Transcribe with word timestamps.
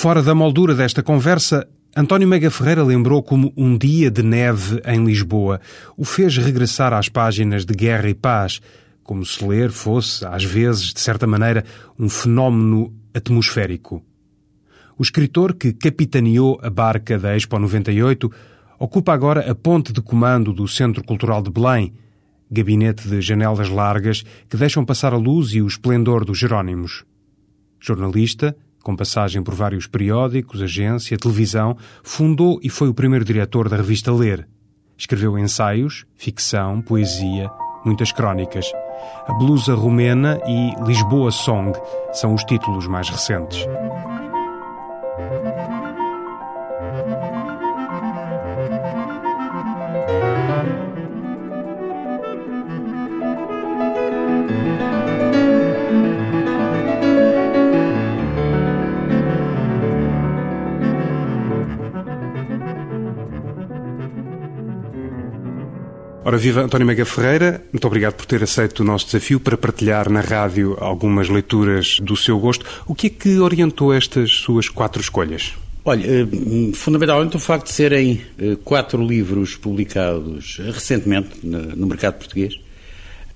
Fora 0.00 0.22
da 0.22 0.34
moldura 0.34 0.74
desta 0.74 1.02
conversa, 1.02 1.68
António 1.94 2.26
Mega 2.26 2.50
Ferreira 2.50 2.82
lembrou 2.82 3.22
como 3.22 3.52
um 3.54 3.76
dia 3.76 4.10
de 4.10 4.22
neve 4.22 4.80
em 4.86 5.04
Lisboa 5.04 5.60
o 5.94 6.06
fez 6.06 6.38
regressar 6.38 6.94
às 6.94 7.10
páginas 7.10 7.66
de 7.66 7.74
Guerra 7.74 8.08
e 8.08 8.14
Paz, 8.14 8.62
como 9.02 9.22
se 9.26 9.46
ler 9.46 9.70
fosse, 9.70 10.24
às 10.24 10.42
vezes, 10.42 10.94
de 10.94 11.00
certa 11.00 11.26
maneira, 11.26 11.66
um 11.98 12.08
fenómeno 12.08 12.94
atmosférico. 13.12 14.02
O 14.96 15.02
escritor 15.02 15.52
que 15.52 15.70
capitaneou 15.70 16.58
a 16.62 16.70
barca 16.70 17.18
da 17.18 17.36
Expo 17.36 17.58
98 17.58 18.32
ocupa 18.78 19.12
agora 19.12 19.50
a 19.50 19.54
ponte 19.54 19.92
de 19.92 20.00
comando 20.00 20.54
do 20.54 20.66
Centro 20.66 21.04
Cultural 21.04 21.42
de 21.42 21.50
Belém, 21.50 21.92
gabinete 22.50 23.06
de 23.06 23.20
janelas 23.20 23.68
largas 23.68 24.24
que 24.48 24.56
deixam 24.56 24.82
passar 24.82 25.12
a 25.12 25.18
luz 25.18 25.52
e 25.52 25.60
o 25.60 25.66
esplendor 25.66 26.24
dos 26.24 26.38
Jerónimos. 26.38 27.04
Jornalista, 27.78 28.56
com 28.82 28.96
passagem 28.96 29.42
por 29.42 29.54
vários 29.54 29.86
periódicos, 29.86 30.62
agência, 30.62 31.18
televisão, 31.18 31.76
fundou 32.02 32.58
e 32.62 32.68
foi 32.68 32.88
o 32.88 32.94
primeiro 32.94 33.24
diretor 33.24 33.68
da 33.68 33.76
revista 33.76 34.12
Ler. 34.12 34.48
Escreveu 34.96 35.38
ensaios, 35.38 36.04
ficção, 36.16 36.80
poesia, 36.82 37.50
muitas 37.84 38.12
crónicas. 38.12 38.70
A 39.26 39.32
Blusa 39.34 39.74
Romena 39.74 40.38
e 40.46 40.74
Lisboa 40.84 41.30
Song 41.30 41.72
são 42.12 42.34
os 42.34 42.44
títulos 42.44 42.86
mais 42.86 43.08
recentes. 43.08 43.66
Ora, 66.22 66.36
viva 66.36 66.60
António 66.60 66.86
Mega 66.86 67.06
Ferreira, 67.06 67.64
muito 67.72 67.86
obrigado 67.86 68.12
por 68.12 68.26
ter 68.26 68.42
aceito 68.42 68.80
o 68.80 68.84
nosso 68.84 69.06
desafio 69.06 69.40
para 69.40 69.56
partilhar 69.56 70.10
na 70.10 70.20
rádio 70.20 70.76
algumas 70.78 71.30
leituras 71.30 71.98
do 72.02 72.14
seu 72.14 72.38
gosto. 72.38 72.66
O 72.86 72.94
que 72.94 73.06
é 73.06 73.10
que 73.10 73.38
orientou 73.38 73.94
estas 73.94 74.30
suas 74.30 74.68
quatro 74.68 75.00
escolhas? 75.00 75.54
Olha, 75.82 76.04
eh, 76.06 76.26
fundamentalmente 76.74 77.36
o 77.36 77.40
facto 77.40 77.68
de 77.68 77.72
serem 77.72 78.20
eh, 78.38 78.54
quatro 78.62 79.02
livros 79.02 79.56
publicados 79.56 80.58
recentemente 80.58 81.30
no 81.42 81.86
mercado 81.86 82.18
português 82.18 82.60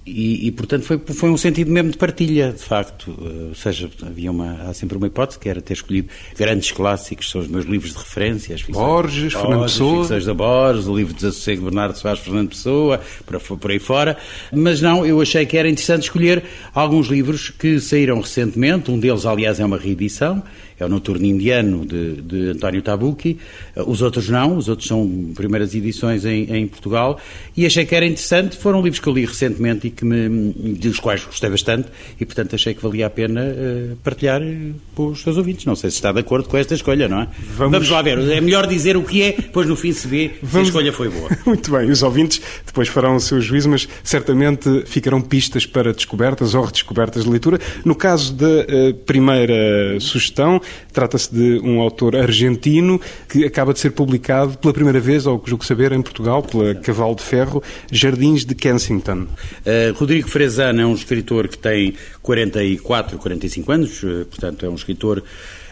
e, 0.06 0.48
e, 0.48 0.52
portanto, 0.52 0.82
foi, 0.82 0.98
foi 0.98 1.30
um 1.30 1.36
sentido 1.36 1.70
mesmo 1.70 1.90
de 1.90 1.96
partilha, 1.96 2.52
de 2.52 2.62
facto. 2.62 3.10
Uh, 3.12 3.48
ou 3.48 3.54
seja, 3.54 3.88
havia 4.02 4.30
uma, 4.30 4.68
há 4.68 4.74
sempre 4.74 4.98
uma 4.98 5.06
hipótese, 5.06 5.38
que 5.38 5.48
era 5.48 5.62
ter 5.62 5.72
escolhido 5.72 6.08
grandes 6.36 6.72
clássicos, 6.72 7.30
são 7.30 7.40
os 7.40 7.48
meus 7.48 7.64
livros 7.64 7.92
de 7.92 7.98
referência. 7.98 8.54
As 8.54 8.60
ficções, 8.60 8.86
Borges, 8.86 9.32
Borges, 9.32 9.32
Fernando 9.32 9.62
Pessoa. 9.62 9.94
As 9.94 10.02
ficções 10.02 10.26
da 10.26 10.34
Borges, 10.34 10.86
o 10.88 10.96
livro 10.96 11.14
de 11.14 11.20
Desassossego 11.20 11.60
de 11.60 11.64
Bernardo 11.64 11.96
Soares, 11.96 12.20
Fernando 12.20 12.48
Pessoa, 12.50 13.00
por, 13.24 13.58
por 13.58 13.70
aí 13.70 13.78
fora. 13.78 14.18
Mas 14.52 14.82
não, 14.82 15.06
eu 15.06 15.22
achei 15.22 15.46
que 15.46 15.56
era 15.56 15.68
interessante 15.68 16.02
escolher 16.02 16.44
alguns 16.74 17.06
livros 17.06 17.48
que 17.48 17.80
saíram 17.80 18.20
recentemente. 18.20 18.90
Um 18.90 18.98
deles, 18.98 19.24
aliás, 19.24 19.58
é 19.58 19.64
uma 19.64 19.78
reedição, 19.78 20.42
é 20.78 20.84
o 20.84 20.88
Noturno 20.88 21.24
Indiano, 21.24 21.84
de, 21.84 22.20
de 22.22 22.50
António 22.50 22.82
Tabucchi. 22.82 23.38
Uh, 23.76 23.90
os 23.90 24.02
outros 24.02 24.28
não, 24.28 24.56
os 24.56 24.68
outros 24.68 24.88
são 24.88 25.32
primeiras 25.34 25.74
edições 25.74 26.24
em, 26.24 26.54
em 26.54 26.66
Portugal. 26.66 27.20
E 27.56 27.64
achei 27.64 27.84
que 27.84 27.94
era 27.94 28.04
interessante. 28.04 28.56
Foram 28.56 28.82
livros 28.82 29.00
que 29.00 29.08
eu 29.08 29.12
li 29.12 29.24
recentemente 29.24 29.86
e 29.86 29.90
que 29.90 30.04
me, 30.04 30.52
dos 30.74 30.98
quais 30.98 31.24
gostei 31.24 31.50
bastante 31.50 31.88
e, 32.20 32.24
portanto, 32.24 32.54
achei 32.54 32.74
que 32.74 32.82
valia 32.82 33.06
a 33.06 33.10
pena 33.10 33.42
uh, 33.42 33.96
partilhar 34.02 34.42
uh, 34.42 34.74
com 34.94 35.08
os 35.08 35.22
seus 35.22 35.36
ouvintes. 35.36 35.64
Não 35.64 35.76
sei 35.76 35.90
se 35.90 35.96
está 35.96 36.12
de 36.12 36.20
acordo 36.20 36.48
com 36.48 36.56
esta 36.56 36.74
escolha, 36.74 37.08
não 37.08 37.20
é? 37.20 37.28
Vamos, 37.56 37.72
Vamos 37.72 37.90
lá 37.90 38.02
ver. 38.02 38.18
É 38.30 38.40
melhor 38.40 38.66
dizer 38.66 38.96
o 38.96 39.02
que 39.02 39.22
é, 39.22 39.32
depois 39.32 39.68
no 39.68 39.76
fim 39.76 39.92
se 39.92 40.08
vê 40.08 40.32
Vamos... 40.42 40.50
se 40.50 40.58
a 40.58 40.62
escolha 40.62 40.92
foi 40.92 41.08
boa. 41.08 41.30
Muito 41.46 41.70
bem. 41.70 41.90
Os 41.90 42.02
ouvintes 42.02 42.40
depois 42.66 42.88
farão 42.88 43.16
o 43.16 43.20
seu 43.20 43.40
juízo, 43.40 43.68
mas 43.68 43.88
certamente 44.02 44.84
ficarão 44.86 45.20
pistas 45.20 45.66
para 45.66 45.92
descobertas 45.92 46.54
ou 46.54 46.64
redescobertas 46.64 47.24
de 47.24 47.30
leitura. 47.30 47.60
No 47.84 47.94
caso 47.94 48.32
da 48.34 48.46
uh, 48.46 48.94
primeira 49.06 49.98
sugestão, 50.00 50.60
trata-se 50.92 51.34
de 51.34 51.60
um 51.60 51.80
autor 51.80 52.16
argentino 52.16 53.00
que 53.28 53.44
acaba 53.44 53.72
de 53.72 53.80
ser 53.80 53.90
publicado 53.90 54.56
pela 54.58 54.72
primeira 54.72 55.00
vez, 55.00 55.26
ao 55.26 55.38
que 55.38 55.50
julgo 55.50 55.64
saber, 55.64 55.92
em 55.92 56.02
Portugal, 56.02 56.42
pela 56.42 56.74
Cavalo 56.74 57.14
de 57.14 57.22
Ferro, 57.22 57.62
Jardins 57.90 58.44
de 58.44 58.54
Kensington. 58.54 59.26
Uh, 59.64 59.94
Rodrigo 59.94 60.28
Frezano 60.28 60.80
é 60.80 60.86
um 60.86 60.94
escritor 60.94 61.48
que 61.48 61.58
tem 61.58 61.94
44, 62.22 63.18
45 63.18 63.72
anos, 63.72 64.02
uh, 64.02 64.26
portanto 64.26 64.66
é 64.66 64.68
um 64.68 64.74
escritor 64.74 65.22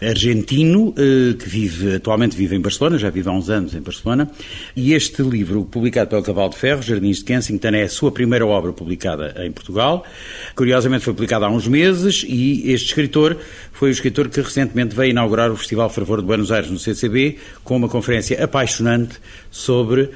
argentino 0.09 0.89
uh, 0.89 1.33
que 1.37 1.47
vive, 1.47 1.95
atualmente 1.95 2.35
vive 2.35 2.55
em 2.55 2.61
Barcelona, 2.61 2.97
já 2.97 3.09
vive 3.09 3.29
há 3.29 3.31
uns 3.31 3.49
anos 3.49 3.73
em 3.73 3.81
Barcelona, 3.81 4.29
e 4.75 4.93
este 4.93 5.21
livro, 5.21 5.63
publicado 5.65 6.09
pelo 6.09 6.23
Cavalo 6.23 6.49
de 6.49 6.57
Ferro, 6.57 6.81
Jardins 6.81 7.17
de 7.17 7.25
Kensington, 7.25 7.69
é 7.69 7.83
a 7.83 7.89
sua 7.89 8.11
primeira 8.11 8.45
obra 8.45 8.71
publicada 8.71 9.35
em 9.45 9.51
Portugal. 9.51 10.05
Curiosamente 10.55 11.03
foi 11.03 11.13
publicada 11.13 11.45
há 11.45 11.49
uns 11.49 11.67
meses 11.67 12.25
e 12.27 12.71
este 12.71 12.87
escritor 12.87 13.37
foi 13.71 13.89
o 13.89 13.91
escritor 13.91 14.29
que 14.29 14.39
recentemente 14.39 14.95
veio 14.95 15.11
inaugurar 15.11 15.51
o 15.51 15.57
Festival 15.57 15.89
Fervor 15.89 16.21
de 16.21 16.27
Buenos 16.27 16.51
Aires 16.51 16.69
no 16.69 16.79
CCB 16.79 17.37
com 17.63 17.75
uma 17.75 17.89
conferência 17.89 18.41
apaixonante 18.43 19.19
sobre 19.49 20.03
uh, 20.03 20.11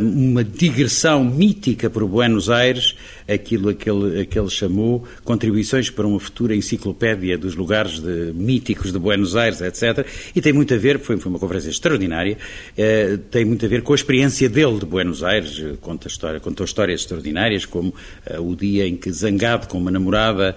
uma 0.00 0.44
digressão 0.44 1.24
mítica 1.24 1.88
por 1.88 2.06
Buenos 2.06 2.50
Aires, 2.50 2.94
aquilo 3.28 3.68
a 3.68 3.74
que, 3.74 3.90
ele, 3.90 4.20
a 4.20 4.24
que 4.24 4.38
ele 4.38 4.50
chamou 4.50 5.04
contribuições 5.24 5.90
para 5.90 6.06
uma 6.06 6.20
futura 6.20 6.54
enciclopédia 6.54 7.36
dos 7.36 7.54
lugares 7.54 7.98
de, 7.98 8.32
míticos 8.34 8.92
de 8.92 8.98
Buenos 8.98 9.34
Aires, 9.34 9.60
etc. 9.60 10.06
E 10.34 10.40
tem 10.40 10.52
muito 10.52 10.72
a 10.74 10.76
ver, 10.76 10.98
foi, 10.98 11.16
foi 11.18 11.30
uma 11.30 11.38
conferência 11.38 11.70
extraordinária, 11.70 12.36
uh, 12.36 13.18
tem 13.30 13.44
muito 13.44 13.64
a 13.64 13.68
ver 13.68 13.82
com 13.82 13.92
a 13.92 13.96
experiência 13.96 14.48
dele 14.48 14.78
de 14.78 14.86
Buenos 14.86 15.22
Aires, 15.22 15.62
conta 15.80 16.08
história, 16.08 16.40
contou 16.40 16.64
histórias 16.64 17.00
extraordinárias, 17.00 17.64
como 17.64 17.94
uh, 18.30 18.40
o 18.40 18.54
dia 18.54 18.86
em 18.86 18.96
que, 18.96 19.10
zangado 19.10 19.66
com 19.66 19.78
uma 19.78 19.90
namorada, 19.90 20.56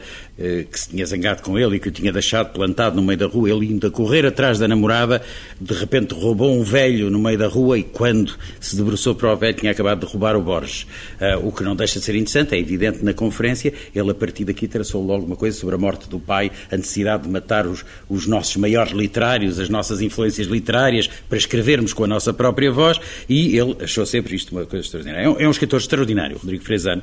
que 0.71 0.79
se 0.79 0.89
tinha 0.89 1.05
zangado 1.05 1.41
com 1.41 1.57
ele 1.57 1.77
e 1.77 1.79
que 1.79 1.89
o 1.89 1.91
tinha 1.91 2.11
deixado 2.11 2.53
plantado 2.53 2.95
no 2.95 3.01
meio 3.01 3.17
da 3.17 3.27
rua, 3.27 3.49
ele 3.49 3.71
indo 3.71 3.87
a 3.87 3.91
correr 3.91 4.25
atrás 4.25 4.59
da 4.59 4.67
namorada, 4.67 5.21
de 5.59 5.73
repente 5.73 6.13
roubou 6.13 6.57
um 6.57 6.63
velho 6.63 7.09
no 7.09 7.19
meio 7.19 7.37
da 7.37 7.47
rua 7.47 7.77
e 7.77 7.83
quando 7.83 8.09
quando 8.09 8.35
se 8.59 8.75
debruçou 8.75 9.15
para 9.15 9.31
o 9.31 9.37
velho, 9.37 9.53
tinha 9.55 9.71
acabado 9.71 10.05
de 10.05 10.11
roubar 10.11 10.35
o 10.35 10.41
Borges. 10.41 10.85
Uh, 11.19 11.47
o 11.47 11.51
que 11.51 11.63
não 11.63 11.75
deixa 11.75 11.99
de 11.99 12.05
ser 12.05 12.15
interessante, 12.15 12.55
é 12.55 12.59
evidente 12.59 13.03
na 13.03 13.13
conferência, 13.13 13.73
ele 13.95 14.11
a 14.11 14.13
partir 14.13 14.45
daqui 14.45 14.67
traçou 14.67 15.05
logo 15.05 15.25
uma 15.25 15.35
coisa 15.35 15.57
sobre 15.57 15.75
a 15.75 15.77
morte 15.77 16.09
do 16.09 16.19
pai, 16.19 16.51
a 16.71 16.77
necessidade 16.77 17.23
de 17.23 17.29
matar 17.29 17.65
os, 17.65 17.85
os 18.09 18.27
nossos 18.27 18.55
maiores 18.57 18.91
literários, 18.91 19.59
as 19.59 19.69
nossas 19.69 20.01
influências 20.01 20.47
literárias, 20.47 21.07
para 21.07 21.37
escrevermos 21.37 21.93
com 21.93 22.03
a 22.03 22.07
nossa 22.07 22.33
própria 22.33 22.71
voz, 22.71 22.99
e 23.27 23.57
ele 23.57 23.75
achou 23.81 24.05
sempre 24.05 24.35
isto 24.35 24.51
uma 24.51 24.65
coisa 24.65 24.85
extraordinária. 24.85 25.25
É 25.25 25.29
um, 25.29 25.39
é 25.39 25.47
um 25.47 25.51
escritor 25.51 25.79
extraordinário, 25.79 26.37
Rodrigo 26.37 26.63
Frezano. 26.63 27.01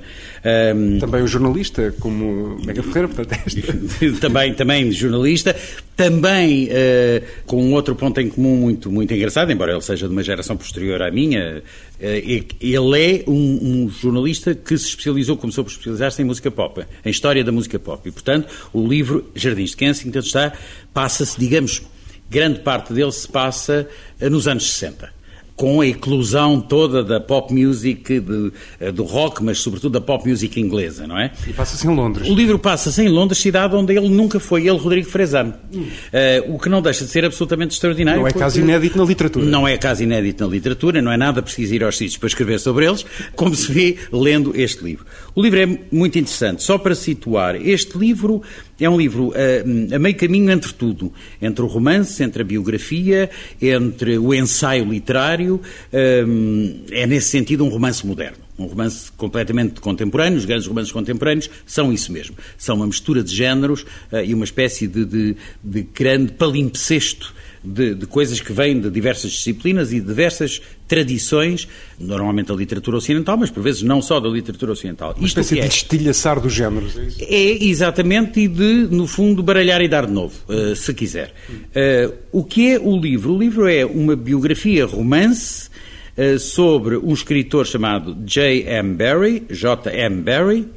Um, 0.74 0.98
também 0.98 1.22
um 1.22 1.28
jornalista, 1.28 1.94
como 2.00 2.58
Mega 2.64 2.82
Ferreira, 2.82 3.08
portanto, 3.08 3.25
é 3.34 4.10
também, 4.20 4.54
também 4.54 4.90
jornalista, 4.92 5.56
também 5.96 6.66
uh, 6.66 7.24
com 7.46 7.62
um 7.62 7.72
outro 7.72 7.94
ponto 7.94 8.20
em 8.20 8.28
comum 8.28 8.56
muito, 8.56 8.90
muito 8.90 9.12
engraçado, 9.12 9.50
embora 9.50 9.72
ele 9.72 9.80
seja 9.80 10.06
de 10.06 10.12
uma 10.12 10.22
geração 10.22 10.56
posterior 10.56 11.02
à 11.02 11.10
minha. 11.10 11.62
Eh, 11.98 12.44
ele 12.60 13.00
é 13.02 13.24
um, 13.26 13.84
um, 13.84 13.88
jornalista 13.88 14.54
que 14.54 14.76
se 14.76 14.88
especializou, 14.88 15.36
começou 15.36 15.64
por 15.64 15.70
especializar-se 15.70 16.20
em 16.20 16.26
música 16.26 16.50
pop, 16.50 16.84
em 17.04 17.10
história 17.10 17.42
da 17.42 17.50
música 17.50 17.78
pop. 17.78 18.06
E, 18.06 18.12
portanto, 18.12 18.48
o 18.72 18.86
livro 18.86 19.30
Jardins 19.34 19.70
de 19.70 19.76
Kensington 19.76 20.18
está, 20.18 20.52
passa-se, 20.92 21.40
digamos, 21.40 21.82
grande 22.30 22.60
parte 22.60 22.92
dele 22.92 23.12
se 23.12 23.26
passa 23.26 23.88
eh, 24.20 24.28
nos 24.28 24.46
anos 24.46 24.70
60 24.74 25.15
com 25.56 25.80
a 25.80 25.86
eclosão 25.86 26.60
toda 26.60 27.02
da 27.02 27.18
pop 27.18 27.52
music, 27.52 28.20
de, 28.20 28.52
eh, 28.78 28.92
do 28.92 29.04
rock, 29.04 29.42
mas 29.42 29.58
sobretudo 29.58 29.92
da 29.92 30.00
pop 30.02 30.28
music 30.28 30.60
inglesa, 30.60 31.06
não 31.06 31.18
é? 31.18 31.32
E 31.48 31.52
passa-se 31.54 31.86
em 31.86 31.94
Londres. 31.94 32.28
O 32.28 32.34
livro 32.34 32.58
passa-se 32.58 33.02
em 33.02 33.08
Londres, 33.08 33.40
cidade 33.40 33.74
onde 33.74 33.96
ele 33.96 34.10
nunca 34.10 34.38
foi, 34.38 34.68
ele, 34.68 34.76
Rodrigo 34.76 35.08
Frezano. 35.08 35.54
Hum. 35.74 35.80
Uh, 35.82 36.54
o 36.54 36.58
que 36.58 36.68
não 36.68 36.82
deixa 36.82 37.06
de 37.06 37.10
ser 37.10 37.24
absolutamente 37.24 37.72
extraordinário. 37.72 38.20
Não 38.20 38.28
é 38.28 38.32
caso 38.32 38.60
inédito 38.60 38.98
na 38.98 39.04
literatura. 39.04 39.46
Não 39.46 39.66
é 39.66 39.78
caso 39.78 40.02
inédito 40.02 40.44
na 40.44 40.50
literatura, 40.50 41.00
não 41.00 41.10
é 41.10 41.16
nada 41.16 41.42
preciso 41.42 41.74
ir 41.74 41.82
aos 41.82 41.96
sítios 41.96 42.18
para 42.18 42.26
escrever 42.26 42.60
sobre 42.60 42.86
eles, 42.86 43.06
como 43.34 43.54
se 43.54 43.72
vê 43.72 43.96
lendo 44.12 44.52
este 44.54 44.84
livro. 44.84 45.06
O 45.34 45.42
livro 45.42 45.58
é 45.58 45.66
muito 45.90 46.18
interessante. 46.18 46.62
Só 46.62 46.76
para 46.76 46.94
situar, 46.94 47.56
este 47.56 47.96
livro 47.96 48.42
é 48.84 48.90
um 48.90 48.98
livro 48.98 49.28
uh, 49.28 49.94
a 49.94 49.98
meio 49.98 50.14
caminho 50.16 50.50
entre 50.50 50.72
tudo, 50.72 51.12
entre 51.40 51.64
o 51.64 51.66
romance, 51.66 52.22
entre 52.22 52.42
a 52.42 52.44
biografia, 52.44 53.30
entre 53.60 54.18
o 54.18 54.34
ensaio 54.34 54.84
literário. 54.84 55.60
Uh, 55.92 56.84
é 56.90 57.06
nesse 57.06 57.28
sentido 57.28 57.64
um 57.64 57.68
romance 57.68 58.06
moderno. 58.06 58.38
Um 58.58 58.66
romance 58.66 59.12
completamente 59.12 59.80
contemporâneo, 59.80 60.38
os 60.38 60.44
grandes 60.44 60.66
romances 60.66 60.92
contemporâneos 60.92 61.50
são 61.66 61.92
isso 61.92 62.10
mesmo. 62.10 62.36
São 62.56 62.76
uma 62.76 62.86
mistura 62.86 63.22
de 63.22 63.34
géneros 63.34 63.82
uh, 64.12 64.20
e 64.24 64.34
uma 64.34 64.44
espécie 64.44 64.86
de, 64.86 65.04
de, 65.04 65.36
de 65.62 65.82
grande 65.82 66.32
palimpsesto 66.32 67.34
de, 67.66 67.94
de, 67.94 68.06
coisas 68.06 68.40
que 68.40 68.52
vêm 68.52 68.80
de 68.80 68.88
diversas 68.90 69.32
disciplinas 69.32 69.92
e 69.92 70.00
de 70.00 70.06
diversas 70.06 70.62
tradições, 70.86 71.66
normalmente 71.98 72.46
da 72.46 72.54
literatura 72.54 72.98
ocidental, 72.98 73.36
mas 73.36 73.50
por 73.50 73.62
vezes 73.62 73.82
não 73.82 74.00
só 74.00 74.20
da 74.20 74.28
literatura 74.28 74.72
ocidental. 74.72 75.14
Uma 75.16 75.26
Isto 75.26 75.40
espécie 75.40 75.60
é? 75.60 75.66
de 75.66 75.74
estilhaçar 75.74 76.40
dos 76.40 76.52
géneros, 76.52 76.96
é 76.96 77.02
isso? 77.02 77.18
É, 77.20 77.64
exatamente, 77.64 78.40
e 78.40 78.48
de, 78.48 78.88
no 78.90 79.06
fundo, 79.06 79.42
baralhar 79.42 79.80
e 79.80 79.88
dar 79.88 80.06
de 80.06 80.12
novo, 80.12 80.34
uh, 80.48 80.76
se 80.76 80.94
quiser. 80.94 81.34
Uh, 81.50 82.14
o 82.30 82.44
que 82.44 82.72
é 82.72 82.78
o 82.78 82.96
livro? 82.96 83.34
O 83.34 83.38
livro 83.38 83.68
é 83.68 83.84
uma 83.84 84.14
biografia 84.14 84.86
romance 84.86 85.68
uh, 86.16 86.38
sobre 86.38 86.96
um 86.96 87.12
escritor 87.12 87.66
chamado 87.66 88.16
J.M. 88.24 88.94
Barrie, 88.94 89.42
J.M. 89.50 90.22
Barrie, 90.22 90.68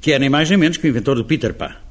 que 0.00 0.12
é 0.12 0.18
nem 0.18 0.28
mais 0.28 0.50
nem 0.50 0.58
menos 0.58 0.76
que 0.76 0.86
o 0.86 0.90
inventor 0.90 1.16
do 1.16 1.24
Peter 1.24 1.54
Pan. 1.54 1.83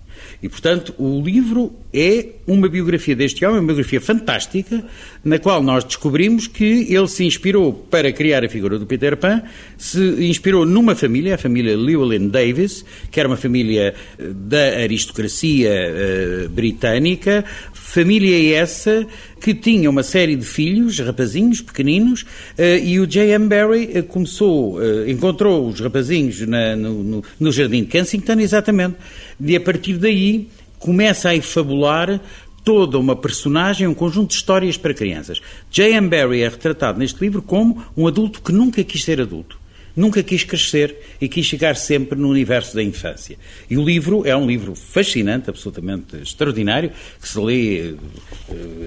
E, 0.44 0.50
portanto, 0.50 0.94
o 0.98 1.22
livro 1.22 1.74
é 1.94 2.26
uma 2.46 2.68
biografia 2.68 3.16
deste 3.16 3.46
homem, 3.46 3.62
uma 3.62 3.68
biografia 3.68 4.02
fantástica, 4.02 4.84
na 5.24 5.40
qual 5.40 5.64
nós 5.64 5.86
descobrimos 5.86 6.48
que 6.48 6.94
ele 6.94 7.08
se 7.08 7.24
inspirou 7.24 7.72
para 7.72 8.12
criar 8.12 8.44
a 8.44 8.50
figura 8.50 8.78
do 8.78 8.86
Peter 8.86 9.16
Pan, 9.16 9.42
se 9.78 10.00
inspirou 10.26 10.66
numa 10.66 10.96
família, 10.96 11.36
a 11.36 11.38
família 11.38 11.78
Llewellyn 11.78 12.28
Davis, 12.28 12.84
que 13.10 13.22
era 13.22 13.30
uma 13.30 13.38
família 13.38 13.94
eh, 14.20 14.24
da 14.36 14.82
aristocracia 14.82 15.72
uh, 15.72 16.50
britânica, 16.50 17.46
família 17.94 18.56
essa 18.56 19.06
que 19.40 19.54
tinha 19.54 19.90
uma 19.90 20.02
série 20.02 20.36
de 20.36 20.46
filhos, 20.46 21.00
rapazinhos 21.00 21.62
pequeninos, 21.62 22.24
uh, 22.58 22.84
e 22.84 23.00
o 23.00 23.06
J.M. 23.06 23.48
Barry 23.48 24.00
uh, 24.00 24.04
começou, 24.04 24.80
encontrou 25.08 25.68
os 25.68 25.80
rapazinhos 25.80 26.40
na, 26.42 26.76
no, 26.76 27.24
no, 27.40 27.52
jardim 27.52 27.84
de 27.84 27.90
Kensington, 27.90 28.40
exatamente, 28.40 28.96
e 29.40 29.56
a 29.56 29.62
partir 29.62 29.98
daí 29.98 30.48
começa 30.80 31.30
a 31.30 31.36
efabular 31.36 32.20
toda 32.64 32.98
uma 32.98 33.16
personagem, 33.16 33.88
um 33.88 33.94
conjunto 33.94 34.30
de 34.30 34.36
histórias 34.36 34.78
para 34.78 34.94
crianças. 34.94 35.42
J.M. 35.70 36.10
Barrie 36.10 36.42
é 36.42 36.50
retratado 36.50 36.98
neste 36.98 37.20
livro 37.22 37.42
como 37.42 37.84
um 37.96 38.08
adulto 38.08 38.42
que 38.42 38.52
nunca 38.52 38.84
quis 38.84 39.04
ser 39.04 39.22
adulto. 39.22 39.63
Nunca 39.96 40.24
quis 40.24 40.44
crescer 40.44 40.96
e 41.22 41.28
quis 41.28 41.46
chegar 41.46 41.76
sempre 41.76 42.18
no 42.18 42.30
universo 42.30 42.76
da 42.76 42.82
infância. 42.82 43.38
E 43.70 43.78
o 43.78 43.84
livro 43.84 44.26
é 44.26 44.36
um 44.36 44.48
livro 44.48 44.74
fascinante, 44.74 45.50
absolutamente 45.50 46.18
extraordinário, 46.18 46.92
que 47.22 47.28
se 47.28 47.40
lê 47.40 47.96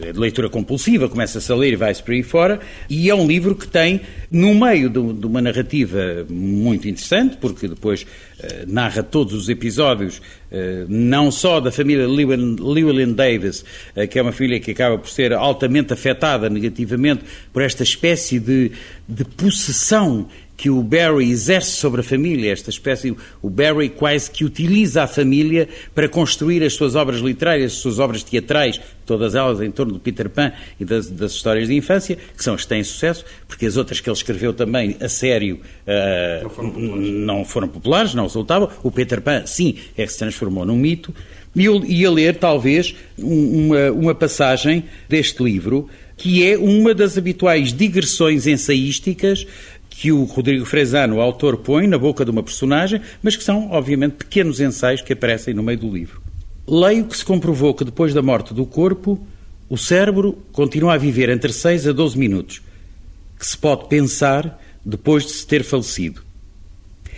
é 0.03 0.13
de 0.13 0.19
leitura 0.19 0.49
compulsiva, 0.49 1.09
começa-se 1.09 1.51
a 1.51 1.55
ler 1.55 1.73
e 1.73 1.77
vai-se 1.77 2.03
por 2.03 2.13
aí 2.13 2.23
fora, 2.23 2.61
e 2.89 3.09
é 3.09 3.15
um 3.15 3.27
livro 3.27 3.55
que 3.55 3.67
tem, 3.67 4.01
no 4.31 4.55
meio 4.55 4.91
de, 4.91 4.99
uma 4.99 5.41
narrativa 5.41 6.27
muito 6.29 6.89
interessante, 6.89 7.37
porque 7.37 7.69
depois 7.69 8.03
uh, 8.03 8.07
narra 8.67 9.03
todos 9.03 9.35
os 9.35 9.49
episódios, 9.49 10.19
uh, 10.19 10.87
não 10.89 11.31
só 11.31 11.61
da 11.61 11.71
família 11.71 12.07
Llewellyn 12.07 13.13
Davis, 13.13 13.65
que 14.11 14.19
é 14.19 14.23
uma 14.23 14.33
família 14.33 14.61
que 14.61 14.71
acaba 14.71 14.99
por 14.99 15.09
ser 15.09 15.33
altamente 15.33 15.93
afetada 15.93 16.49
negativamente 16.49 17.25
por 17.53 17.63
esta 17.63 17.83
espécie 17.83 18.39
de, 18.39 18.73
de 19.09 19.25
possessão 19.25 20.29
que 20.57 20.71
o 20.71 20.83
Barry 20.83 21.31
exerce 21.31 21.73
sobre 21.73 22.01
a 22.01 22.05
família, 22.05 22.51
esta 22.51 22.71
espécie, 22.71 23.15
o 23.43 23.51
Barry 23.51 23.91
quase 23.91 24.31
que 24.31 24.45
utiliza 24.45 25.03
a 25.03 25.07
família 25.07 25.69
para 25.95 26.09
construir 26.09 26.63
as 26.63 26.73
suas 26.73 26.95
obras 26.95 27.21
literárias, 27.21 27.73
as 27.73 27.79
suas 27.79 27.99
obras 27.99 28.23
teatrais, 28.23 28.81
todas 29.05 29.35
elas 29.35 29.61
em 29.61 29.71
torno 29.71 29.93
do 29.93 30.01
Peter 30.01 30.31
Pan 30.31 30.53
e 30.81 30.85
das, 30.85 31.11
das 31.11 31.33
histórias 31.33 31.69
de 31.69 31.75
infância, 31.75 32.17
que 32.37 32.43
são 32.43 32.55
as 32.55 32.63
que 32.63 32.69
têm 32.69 32.83
sucesso, 32.83 33.25
porque 33.47 33.67
as 33.67 33.77
outras 33.77 34.01
que 34.01 34.09
ele 34.09 34.17
escreveu 34.17 34.55
também 34.55 34.97
a 35.01 35.09
sério 35.09 35.61
uh, 35.87 36.43
não, 36.43 36.51
foram 36.51 36.73
não, 36.97 37.45
foram 37.45 37.69
populares, 37.69 38.15
não 38.15 38.25
resultavam. 38.25 38.71
O 38.83 38.91
Peter 38.91 39.21
Pan, 39.21 39.45
sim, 39.45 39.77
é 39.97 40.07
que 40.07 40.13
se 40.13 40.19
transformou 40.19 40.65
num 40.65 40.77
mito. 40.77 41.15
E 41.55 41.65
eu 41.65 41.83
ia 41.87 42.11
ler, 42.11 42.37
talvez, 42.37 42.95
uma, 43.19 43.91
uma 43.91 44.15
passagem 44.15 44.85
deste 45.09 45.43
livro, 45.43 45.89
que 46.17 46.47
é 46.47 46.57
uma 46.57 46.95
das 46.95 47.17
habituais 47.17 47.73
digressões 47.73 48.47
ensaísticas 48.47 49.47
que 49.99 50.13
o 50.13 50.25
Rodrigo 50.25 50.67
Frezano, 50.67 51.17
o 51.17 51.21
autor, 51.23 51.57
põe 51.57 51.87
na 51.87 51.97
boca 51.97 52.23
de 52.23 52.31
uma 52.31 52.43
personagem, 52.43 53.01
mas 53.23 53.35
que 53.35 53.43
são, 53.43 53.71
obviamente, 53.71 54.17
pequenos 54.17 54.61
ensaios 54.61 55.01
que 55.01 55.15
aparecem 55.15 55.55
no 55.55 55.63
meio 55.63 55.79
do 55.79 55.91
livro. 55.91 56.21
Leio 56.69 57.07
que 57.07 57.17
se 57.17 57.25
comprovou 57.25 57.73
que 57.73 57.83
depois 57.85 58.13
da 58.13 58.21
morte 58.21 58.53
do 58.53 58.67
corpo, 58.67 59.19
o 59.71 59.79
cérebro 59.79 60.37
continua 60.53 60.95
a 60.95 60.99
viver 60.99 61.31
entre 61.31 61.51
6 61.51 61.89
a 61.89 61.93
12 61.93 62.19
minutos, 62.19 62.61
que 63.39 63.47
se 63.47 63.57
pode 63.57 63.89
pensar 63.89 64.63
depois 64.85 65.25
de 65.25 65.33
se 65.33 65.47
ter 65.47 65.65
falecido. 65.65 66.21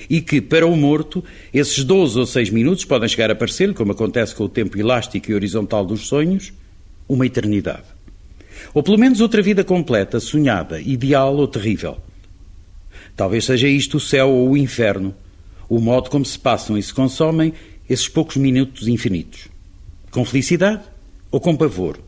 E 0.08 0.20
que, 0.20 0.40
para 0.40 0.64
o 0.64 0.76
morto, 0.76 1.24
esses 1.52 1.82
12 1.82 2.16
ou 2.16 2.26
6 2.26 2.50
minutos 2.50 2.84
podem 2.84 3.08
chegar 3.08 3.28
a 3.28 3.34
parecer, 3.34 3.74
como 3.74 3.90
acontece 3.90 4.36
com 4.36 4.44
o 4.44 4.48
tempo 4.48 4.78
elástico 4.78 5.32
e 5.32 5.34
horizontal 5.34 5.84
dos 5.84 6.06
sonhos, 6.06 6.52
uma 7.08 7.26
eternidade. 7.26 7.86
Ou 8.72 8.84
pelo 8.84 8.98
menos 8.98 9.20
outra 9.20 9.42
vida 9.42 9.64
completa, 9.64 10.20
sonhada, 10.20 10.80
ideal 10.80 11.34
ou 11.36 11.48
terrível. 11.48 11.98
Talvez 13.18 13.46
seja 13.46 13.66
isto 13.66 13.96
o 13.96 14.00
céu 14.00 14.30
ou 14.30 14.50
o 14.50 14.56
inferno, 14.56 15.12
o 15.68 15.80
modo 15.80 16.08
como 16.08 16.24
se 16.24 16.38
passam 16.38 16.78
e 16.78 16.82
se 16.84 16.94
consomem 16.94 17.52
esses 17.90 18.08
poucos 18.08 18.36
minutos 18.36 18.86
infinitos. 18.86 19.48
Com 20.12 20.24
felicidade 20.24 20.84
ou 21.28 21.40
com 21.40 21.56
pavor. 21.56 21.98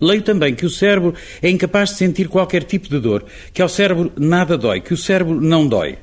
Leio 0.00 0.22
também 0.22 0.54
que 0.54 0.64
o 0.64 0.70
cérebro 0.70 1.12
é 1.42 1.50
incapaz 1.50 1.90
de 1.90 1.96
sentir 1.96 2.26
qualquer 2.26 2.64
tipo 2.64 2.88
de 2.88 2.98
dor, 2.98 3.26
que 3.52 3.60
ao 3.60 3.68
cérebro 3.68 4.10
nada 4.16 4.56
dói, 4.56 4.80
que 4.80 4.94
o 4.94 4.96
cérebro 4.96 5.38
não 5.38 5.68
dói. 5.68 5.98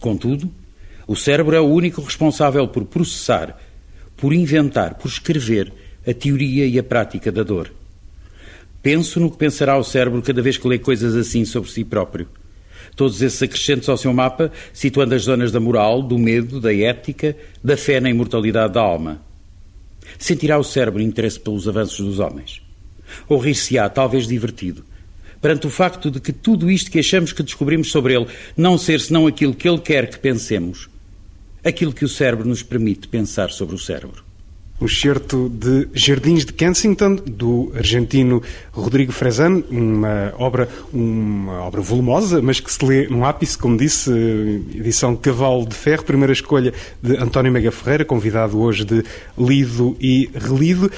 Contudo, 0.00 0.50
o 1.06 1.14
cérebro 1.14 1.54
é 1.54 1.60
o 1.60 1.68
único 1.68 2.02
responsável 2.02 2.66
por 2.66 2.84
processar, 2.86 3.56
por 4.16 4.32
inventar, 4.32 4.94
por 4.94 5.06
escrever 5.06 5.72
a 6.04 6.12
teoria 6.12 6.66
e 6.66 6.76
a 6.76 6.82
prática 6.82 7.30
da 7.30 7.44
dor. 7.44 7.72
Penso 8.82 9.20
no 9.20 9.30
que 9.30 9.38
pensará 9.38 9.78
o 9.78 9.84
cérebro 9.84 10.20
cada 10.22 10.42
vez 10.42 10.58
que 10.58 10.66
lê 10.66 10.80
coisas 10.80 11.14
assim 11.14 11.44
sobre 11.44 11.70
si 11.70 11.84
próprio 11.84 12.26
todos 13.00 13.22
esses 13.22 13.42
acrescentos 13.42 13.88
ao 13.88 13.96
seu 13.96 14.12
mapa, 14.12 14.52
situando 14.74 15.14
as 15.14 15.22
zonas 15.22 15.50
da 15.50 15.58
moral, 15.58 16.02
do 16.02 16.18
medo, 16.18 16.60
da 16.60 16.70
ética, 16.70 17.34
da 17.64 17.74
fé 17.74 17.98
na 17.98 18.10
imortalidade 18.10 18.74
da 18.74 18.82
alma. 18.82 19.22
Sentirá 20.18 20.58
o 20.58 20.62
cérebro 20.62 21.00
interesse 21.00 21.40
pelos 21.40 21.66
avanços 21.66 22.04
dos 22.04 22.18
homens? 22.18 22.60
Ou 23.26 23.38
rir-se-á, 23.38 23.88
talvez 23.88 24.28
divertido, 24.28 24.84
perante 25.40 25.66
o 25.66 25.70
facto 25.70 26.10
de 26.10 26.20
que 26.20 26.30
tudo 26.30 26.70
isto 26.70 26.90
que 26.90 26.98
achamos 26.98 27.32
que 27.32 27.42
descobrimos 27.42 27.90
sobre 27.90 28.14
ele 28.14 28.26
não 28.54 28.76
ser 28.76 29.00
senão 29.00 29.26
aquilo 29.26 29.54
que 29.54 29.66
ele 29.66 29.80
quer 29.80 30.06
que 30.06 30.18
pensemos, 30.18 30.90
aquilo 31.64 31.94
que 31.94 32.04
o 32.04 32.08
cérebro 32.08 32.46
nos 32.46 32.62
permite 32.62 33.08
pensar 33.08 33.48
sobre 33.48 33.74
o 33.74 33.78
cérebro? 33.78 34.29
Um 34.80 34.86
excerto 34.86 35.48
de 35.50 35.88
Jardins 35.92 36.44
de 36.44 36.52
Kensington, 36.52 37.16
do 37.26 37.70
argentino 37.74 38.42
Rodrigo 38.72 39.12
Frezan, 39.12 39.62
uma 39.70 40.32
obra, 40.38 40.68
uma 40.92 41.64
obra 41.64 41.80
volumosa, 41.80 42.40
mas 42.40 42.60
que 42.60 42.72
se 42.72 42.84
lê 42.84 43.06
num 43.06 43.24
ápice, 43.24 43.58
como 43.58 43.76
disse, 43.76 44.10
edição 44.74 45.14
Cavalo 45.14 45.66
de 45.66 45.74
Ferro, 45.74 46.04
primeira 46.04 46.32
escolha 46.32 46.72
de 47.02 47.16
António 47.16 47.52
Mega 47.52 47.70
Ferreira, 47.70 48.04
convidado 48.04 48.58
hoje 48.58 48.84
de 48.84 49.04
Lido 49.38 49.96
e 50.00 50.30
Relido. 50.34 50.90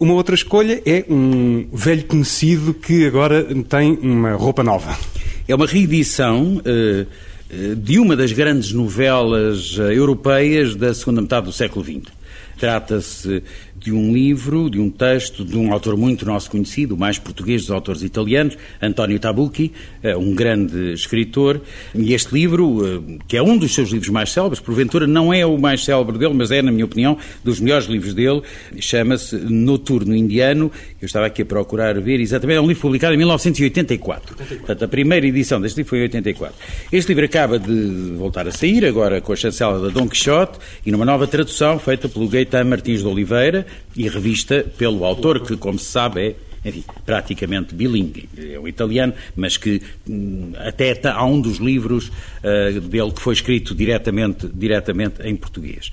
Uma 0.00 0.14
outra 0.14 0.34
escolha 0.34 0.80
é 0.86 1.04
um 1.10 1.66
velho 1.72 2.04
conhecido 2.04 2.72
que 2.72 3.04
agora 3.04 3.44
tem 3.68 3.98
uma 4.00 4.32
roupa 4.34 4.62
nova. 4.62 4.96
É 5.46 5.54
uma 5.54 5.66
reedição 5.66 6.58
uh, 6.58 7.76
de 7.76 7.98
uma 7.98 8.14
das 8.14 8.30
grandes 8.32 8.72
novelas 8.72 9.76
uh, 9.76 9.82
europeias 9.90 10.76
da 10.76 10.94
segunda 10.94 11.20
metade 11.20 11.46
do 11.46 11.52
século 11.52 11.84
XX. 11.84 12.17
Trata-se 12.58 13.42
de 13.80 13.92
um 13.92 14.12
livro, 14.12 14.68
de 14.68 14.80
um 14.80 14.90
texto 14.90 15.44
de 15.44 15.56
um 15.56 15.72
autor 15.72 15.96
muito 15.96 16.26
nosso 16.26 16.50
conhecido, 16.50 16.94
o 16.94 16.98
mais 16.98 17.18
português 17.18 17.62
dos 17.62 17.70
autores 17.70 18.02
italianos, 18.02 18.56
António 18.80 19.18
Tabucchi, 19.18 19.72
eh, 20.02 20.16
um 20.16 20.34
grande 20.34 20.92
escritor. 20.92 21.60
E 21.94 22.12
este 22.14 22.34
livro, 22.34 22.86
eh, 22.86 23.18
que 23.26 23.36
é 23.36 23.42
um 23.42 23.56
dos 23.56 23.74
seus 23.74 23.90
livros 23.90 24.10
mais 24.10 24.32
célebres, 24.32 24.60
porventura 24.60 25.06
não 25.06 25.32
é 25.32 25.46
o 25.46 25.58
mais 25.58 25.84
célebre 25.84 26.18
dele, 26.18 26.34
mas 26.34 26.50
é, 26.50 26.60
na 26.60 26.72
minha 26.72 26.84
opinião, 26.84 27.16
dos 27.44 27.60
melhores 27.60 27.86
livros 27.86 28.14
dele, 28.14 28.42
chama-se 28.78 29.36
Noturno 29.36 30.14
Indiano. 30.14 30.70
Eu 31.00 31.06
estava 31.06 31.26
aqui 31.26 31.42
a 31.42 31.46
procurar 31.46 31.98
ver 32.00 32.20
exatamente, 32.20 32.56
é 32.56 32.60
um 32.60 32.66
livro 32.66 32.82
publicado 32.82 33.14
em 33.14 33.16
1984. 33.16 33.98
84. 33.98 34.36
Portanto, 34.36 34.84
a 34.84 34.88
primeira 34.88 35.26
edição 35.26 35.60
deste 35.60 35.78
livro 35.78 35.90
foi 35.90 35.98
em 36.00 36.02
84. 36.02 36.56
Este 36.92 37.08
livro 37.08 37.24
acaba 37.24 37.58
de 37.58 38.14
voltar 38.16 38.46
a 38.46 38.50
sair, 38.50 38.84
agora 38.84 39.20
com 39.20 39.32
a 39.32 39.36
chancela 39.36 39.80
da 39.80 39.88
Dom 39.88 40.08
Quixote, 40.08 40.58
e 40.84 40.90
numa 40.90 41.04
nova 41.04 41.26
tradução 41.26 41.78
feita 41.78 42.08
pelo 42.08 42.28
Gaetan 42.28 42.64
Martins 42.64 43.00
de 43.00 43.06
Oliveira, 43.06 43.66
e 43.96 44.08
revista 44.08 44.64
pelo 44.76 45.04
autor, 45.04 45.40
que, 45.40 45.56
como 45.56 45.78
se 45.78 45.86
sabe, 45.86 46.20
é 46.20 46.34
enfim, 46.64 46.84
praticamente 47.04 47.74
bilingue. 47.74 48.28
É 48.36 48.58
um 48.58 48.66
italiano, 48.66 49.14
mas 49.36 49.56
que 49.56 49.80
hum, 50.08 50.52
até 50.56 50.98
há 51.08 51.24
um 51.24 51.40
dos 51.40 51.58
livros 51.58 52.08
uh, 52.08 52.80
dele 52.80 53.12
que 53.12 53.20
foi 53.20 53.34
escrito 53.34 53.74
diretamente, 53.74 54.48
diretamente 54.52 55.22
em 55.22 55.36
português. 55.36 55.90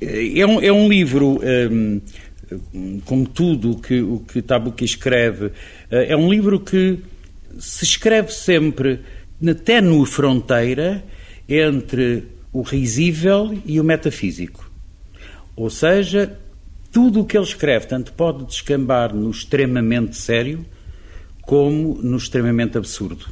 Eh, 0.00 0.38
é 0.38 0.46
um, 0.46 0.60
é 0.60 0.72
um 0.72 0.88
livro, 0.88 1.40
um, 1.70 3.00
como 3.04 3.26
tudo 3.26 3.72
o 3.72 3.80
que, 3.80 4.00
o 4.00 4.24
que 4.74 4.84
escreve, 4.84 5.46
uh, 5.46 5.52
é 5.90 6.16
um 6.16 6.30
livro 6.30 6.60
que 6.60 6.98
se 7.58 7.84
escreve 7.84 8.32
sempre 8.32 9.00
na 9.40 9.54
ténue 9.54 10.06
fronteira 10.06 11.04
entre 11.48 12.24
o 12.52 12.62
risível 12.62 13.56
e 13.66 13.80
o 13.80 13.84
metafísico. 13.84 14.70
Ou 15.56 15.70
seja, 15.70 16.36
tudo 16.94 17.22
o 17.22 17.24
que 17.24 17.36
ele 17.36 17.44
escreve, 17.44 17.88
tanto 17.88 18.12
pode 18.12 18.44
descambar 18.46 19.12
no 19.12 19.28
extremamente 19.28 20.16
sério 20.16 20.64
como 21.42 21.98
no 22.00 22.16
extremamente 22.16 22.78
absurdo. 22.78 23.26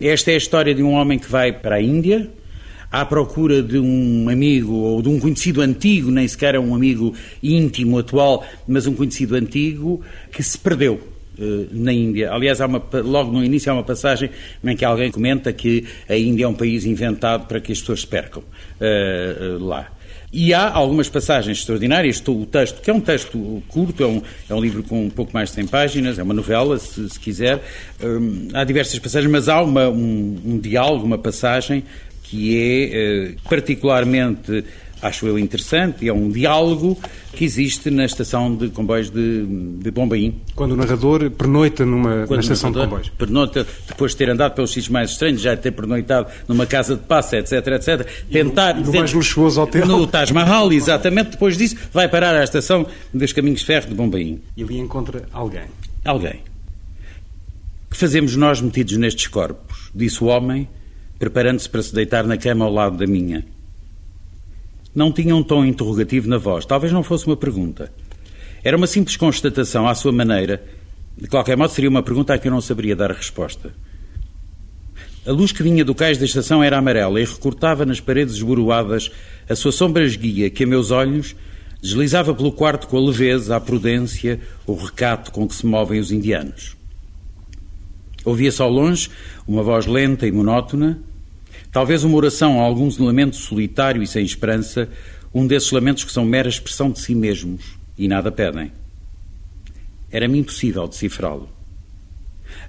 Esta 0.00 0.30
é 0.30 0.34
a 0.34 0.38
história 0.38 0.74
de 0.74 0.82
um 0.82 0.92
homem 0.92 1.18
que 1.18 1.30
vai 1.30 1.52
para 1.52 1.76
a 1.76 1.82
Índia 1.82 2.30
à 2.90 3.04
procura 3.04 3.62
de 3.62 3.78
um 3.78 4.26
amigo 4.30 4.72
ou 4.72 5.02
de 5.02 5.08
um 5.10 5.20
conhecido 5.20 5.60
antigo, 5.60 6.10
nem 6.10 6.26
sequer 6.26 6.54
é 6.54 6.58
um 6.58 6.74
amigo 6.74 7.14
íntimo, 7.42 7.98
atual, 7.98 8.42
mas 8.66 8.86
um 8.86 8.94
conhecido 8.94 9.34
antigo 9.34 10.00
que 10.32 10.42
se 10.42 10.58
perdeu 10.58 10.94
uh, 11.38 11.68
na 11.72 11.92
Índia. 11.92 12.32
Aliás, 12.32 12.58
uma, 12.60 12.82
logo 13.04 13.30
no 13.30 13.44
início 13.44 13.70
há 13.70 13.74
uma 13.74 13.84
passagem 13.84 14.30
em 14.64 14.74
que 14.74 14.84
alguém 14.84 15.10
comenta 15.10 15.52
que 15.52 15.84
a 16.08 16.16
Índia 16.16 16.46
é 16.46 16.48
um 16.48 16.54
país 16.54 16.86
inventado 16.86 17.46
para 17.46 17.60
que 17.60 17.70
as 17.70 17.80
pessoas 17.80 18.00
se 18.00 18.06
percam 18.06 18.42
uh, 18.42 19.56
uh, 19.58 19.64
lá. 19.64 19.92
E 20.32 20.54
há 20.54 20.70
algumas 20.72 21.10
passagens 21.10 21.58
extraordinárias. 21.58 22.22
O 22.26 22.46
texto, 22.46 22.80
que 22.80 22.90
é 22.90 22.94
um 22.94 23.00
texto 23.00 23.62
curto, 23.68 24.02
é 24.02 24.06
um, 24.06 24.22
é 24.48 24.54
um 24.54 24.60
livro 24.60 24.82
com 24.82 25.04
um 25.04 25.10
pouco 25.10 25.30
mais 25.34 25.50
de 25.50 25.56
100 25.56 25.66
páginas, 25.66 26.18
é 26.18 26.22
uma 26.22 26.32
novela, 26.32 26.78
se, 26.78 27.10
se 27.10 27.20
quiser. 27.20 27.62
Um, 28.02 28.48
há 28.54 28.64
diversas 28.64 28.98
passagens, 28.98 29.30
mas 29.30 29.48
há 29.50 29.60
uma, 29.60 29.90
um, 29.90 30.40
um 30.44 30.58
diálogo, 30.58 31.04
uma 31.04 31.18
passagem 31.18 31.84
que 32.22 32.56
é 32.56 33.34
uh, 33.36 33.48
particularmente 33.48 34.64
acho 35.02 35.26
eu 35.26 35.38
interessante, 35.38 36.08
é 36.08 36.12
um 36.12 36.30
diálogo 36.30 36.96
que 37.32 37.44
existe 37.44 37.90
na 37.90 38.04
estação 38.04 38.54
de 38.54 38.68
comboios 38.68 39.10
de, 39.10 39.44
de 39.44 39.90
Bombaim. 39.90 40.40
Quando 40.54 40.72
o 40.72 40.76
narrador 40.76 41.28
pernoita 41.30 41.84
numa 41.84 42.24
na 42.24 42.36
estação 42.36 42.70
de 42.70 42.78
comboios. 42.78 43.08
Pernoita, 43.10 43.66
depois 43.88 44.12
de 44.12 44.18
ter 44.18 44.30
andado 44.30 44.54
pelos 44.54 44.70
sítios 44.70 44.90
mais 44.90 45.10
estranhos, 45.10 45.40
já 45.40 45.56
ter 45.56 45.72
pernoitado 45.72 46.28
numa 46.46 46.66
casa 46.66 46.94
de 46.94 47.02
passe, 47.02 47.36
etc, 47.36 47.66
etc. 47.66 48.06
Tentar... 48.30 48.76
No, 48.76 48.86
no 48.86 48.92
mais 48.92 49.12
luxuoso 49.12 49.60
hotel. 49.60 49.86
No 49.86 50.06
Taj 50.06 50.32
Mahal, 50.32 50.72
exatamente. 50.72 51.30
Depois 51.30 51.56
disso, 51.56 51.76
vai 51.92 52.08
parar 52.08 52.34
à 52.34 52.44
estação 52.44 52.86
dos 53.12 53.32
caminhos 53.32 53.60
de 53.60 53.66
ferro 53.66 53.88
de 53.88 53.94
Bombaim. 53.94 54.40
E 54.56 54.62
ali 54.62 54.78
encontra 54.78 55.24
alguém. 55.32 55.64
Alguém. 56.04 56.40
Que 57.90 57.96
fazemos 57.96 58.36
nós 58.36 58.60
metidos 58.60 58.96
nestes 58.96 59.26
corpos? 59.26 59.90
Disse 59.94 60.22
o 60.22 60.28
homem, 60.28 60.68
preparando-se 61.18 61.68
para 61.68 61.82
se 61.82 61.94
deitar 61.94 62.24
na 62.24 62.36
cama 62.36 62.64
ao 62.64 62.72
lado 62.72 62.96
da 62.96 63.06
minha. 63.06 63.44
Não 64.94 65.10
tinha 65.10 65.34
um 65.34 65.42
tom 65.42 65.64
interrogativo 65.64 66.28
na 66.28 66.38
voz, 66.38 66.64
talvez 66.64 66.92
não 66.92 67.02
fosse 67.02 67.26
uma 67.26 67.36
pergunta. 67.36 67.92
Era 68.62 68.76
uma 68.76 68.86
simples 68.86 69.16
constatação 69.16 69.88
à 69.88 69.94
sua 69.94 70.12
maneira. 70.12 70.62
De 71.16 71.28
qualquer 71.28 71.56
modo, 71.56 71.72
seria 71.72 71.90
uma 71.90 72.02
pergunta 72.02 72.34
a 72.34 72.38
que 72.38 72.48
eu 72.48 72.52
não 72.52 72.60
saberia 72.60 72.94
dar 72.94 73.10
resposta. 73.10 73.72
A 75.26 75.30
luz 75.30 75.52
que 75.52 75.62
vinha 75.62 75.84
do 75.84 75.94
cais 75.94 76.18
da 76.18 76.24
estação 76.24 76.62
era 76.62 76.78
amarela 76.78 77.20
e 77.20 77.24
recortava 77.24 77.86
nas 77.86 78.00
paredes 78.00 78.34
esboroadas 78.34 79.10
a 79.48 79.54
sua 79.54 79.70
sombra 79.70 80.04
esguia 80.04 80.50
que, 80.50 80.64
a 80.64 80.66
meus 80.66 80.90
olhos, 80.90 81.36
deslizava 81.80 82.34
pelo 82.34 82.52
quarto 82.52 82.88
com 82.88 82.96
a 82.96 83.00
leveza, 83.00 83.56
a 83.56 83.60
prudência, 83.60 84.40
o 84.66 84.74
recato 84.74 85.30
com 85.30 85.46
que 85.46 85.54
se 85.54 85.64
movem 85.64 86.00
os 86.00 86.10
indianos. 86.10 86.76
Ouvia-se 88.24 88.62
ao 88.62 88.70
longe 88.70 89.10
uma 89.46 89.62
voz 89.62 89.86
lenta 89.86 90.26
e 90.26 90.32
monótona, 90.32 91.00
Talvez 91.72 92.04
uma 92.04 92.16
oração 92.18 92.60
a 92.60 92.64
alguns 92.64 92.98
lamentos 92.98 93.38
solitário 93.38 94.02
e 94.02 94.06
sem 94.06 94.22
esperança, 94.22 94.90
um 95.32 95.46
desses 95.46 95.70
lamentos 95.70 96.04
que 96.04 96.12
são 96.12 96.22
mera 96.22 96.46
expressão 96.46 96.90
de 96.90 97.00
si 97.00 97.14
mesmos 97.14 97.78
e 97.96 98.06
nada 98.06 98.30
pedem. 98.30 98.70
Era-me 100.10 100.38
impossível 100.38 100.86
decifrá-lo. 100.86 101.48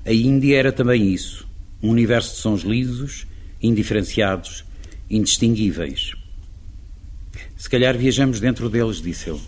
A 0.05 0.13
Índia 0.13 0.57
era 0.57 0.71
também 0.71 1.11
isso, 1.11 1.45
um 1.81 1.89
universo 1.89 2.35
de 2.35 2.41
sons 2.41 2.61
lisos, 2.61 3.27
indiferenciados, 3.61 4.63
indistinguíveis. 5.09 6.13
Se 7.57 7.69
calhar 7.69 7.97
viajamos 7.97 8.39
dentro 8.39 8.69
deles, 8.69 9.01
disse 9.01 9.27
eu. 9.27 9.41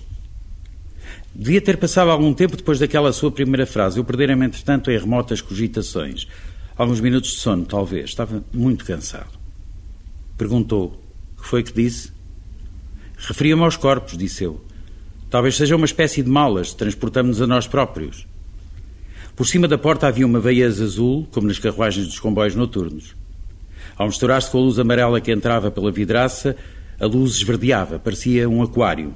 Devia 1.33 1.61
ter 1.61 1.77
passado 1.77 2.11
algum 2.11 2.33
tempo 2.33 2.57
depois 2.57 2.79
daquela 2.79 3.13
sua 3.13 3.31
primeira 3.31 3.65
frase. 3.65 3.97
Eu 3.97 4.03
perdera-me, 4.03 4.45
entretanto, 4.45 4.91
em 4.91 4.99
remotas 4.99 5.39
cogitações. 5.39 6.27
Alguns 6.75 6.99
minutos 6.99 7.31
de 7.31 7.37
sono, 7.37 7.65
talvez. 7.65 8.09
Estava 8.09 8.43
muito 8.53 8.83
cansado. 8.83 9.44
Perguntou. 10.37 11.01
Que 11.37 11.47
foi 11.47 11.63
que 11.63 11.73
disse? 11.73 12.11
Referia-me 13.17 13.63
aos 13.63 13.77
corpos, 13.77 14.17
disse 14.17 14.43
eu. 14.43 14.61
Talvez 15.29 15.55
seja 15.55 15.75
uma 15.75 15.85
espécie 15.85 16.21
de 16.21 16.29
malas, 16.29 16.73
transportamos-nos 16.73 17.41
a 17.41 17.47
nós 17.47 17.67
próprios. 17.67 18.27
Por 19.35 19.45
cima 19.45 19.67
da 19.67 19.77
porta 19.77 20.07
havia 20.07 20.25
uma 20.25 20.39
veiaz 20.39 20.79
azul, 20.81 21.27
como 21.31 21.47
nas 21.47 21.59
carruagens 21.59 22.07
dos 22.07 22.19
comboios 22.19 22.55
noturnos. 22.55 23.15
Ao 23.97 24.07
misturar-se 24.07 24.49
com 24.49 24.57
a 24.57 24.61
luz 24.61 24.79
amarela 24.79 25.21
que 25.21 25.31
entrava 25.31 25.71
pela 25.71 25.91
vidraça, 25.91 26.55
a 26.99 27.05
luz 27.05 27.35
esverdeava, 27.35 27.99
parecia 27.99 28.49
um 28.49 28.61
aquário. 28.61 29.13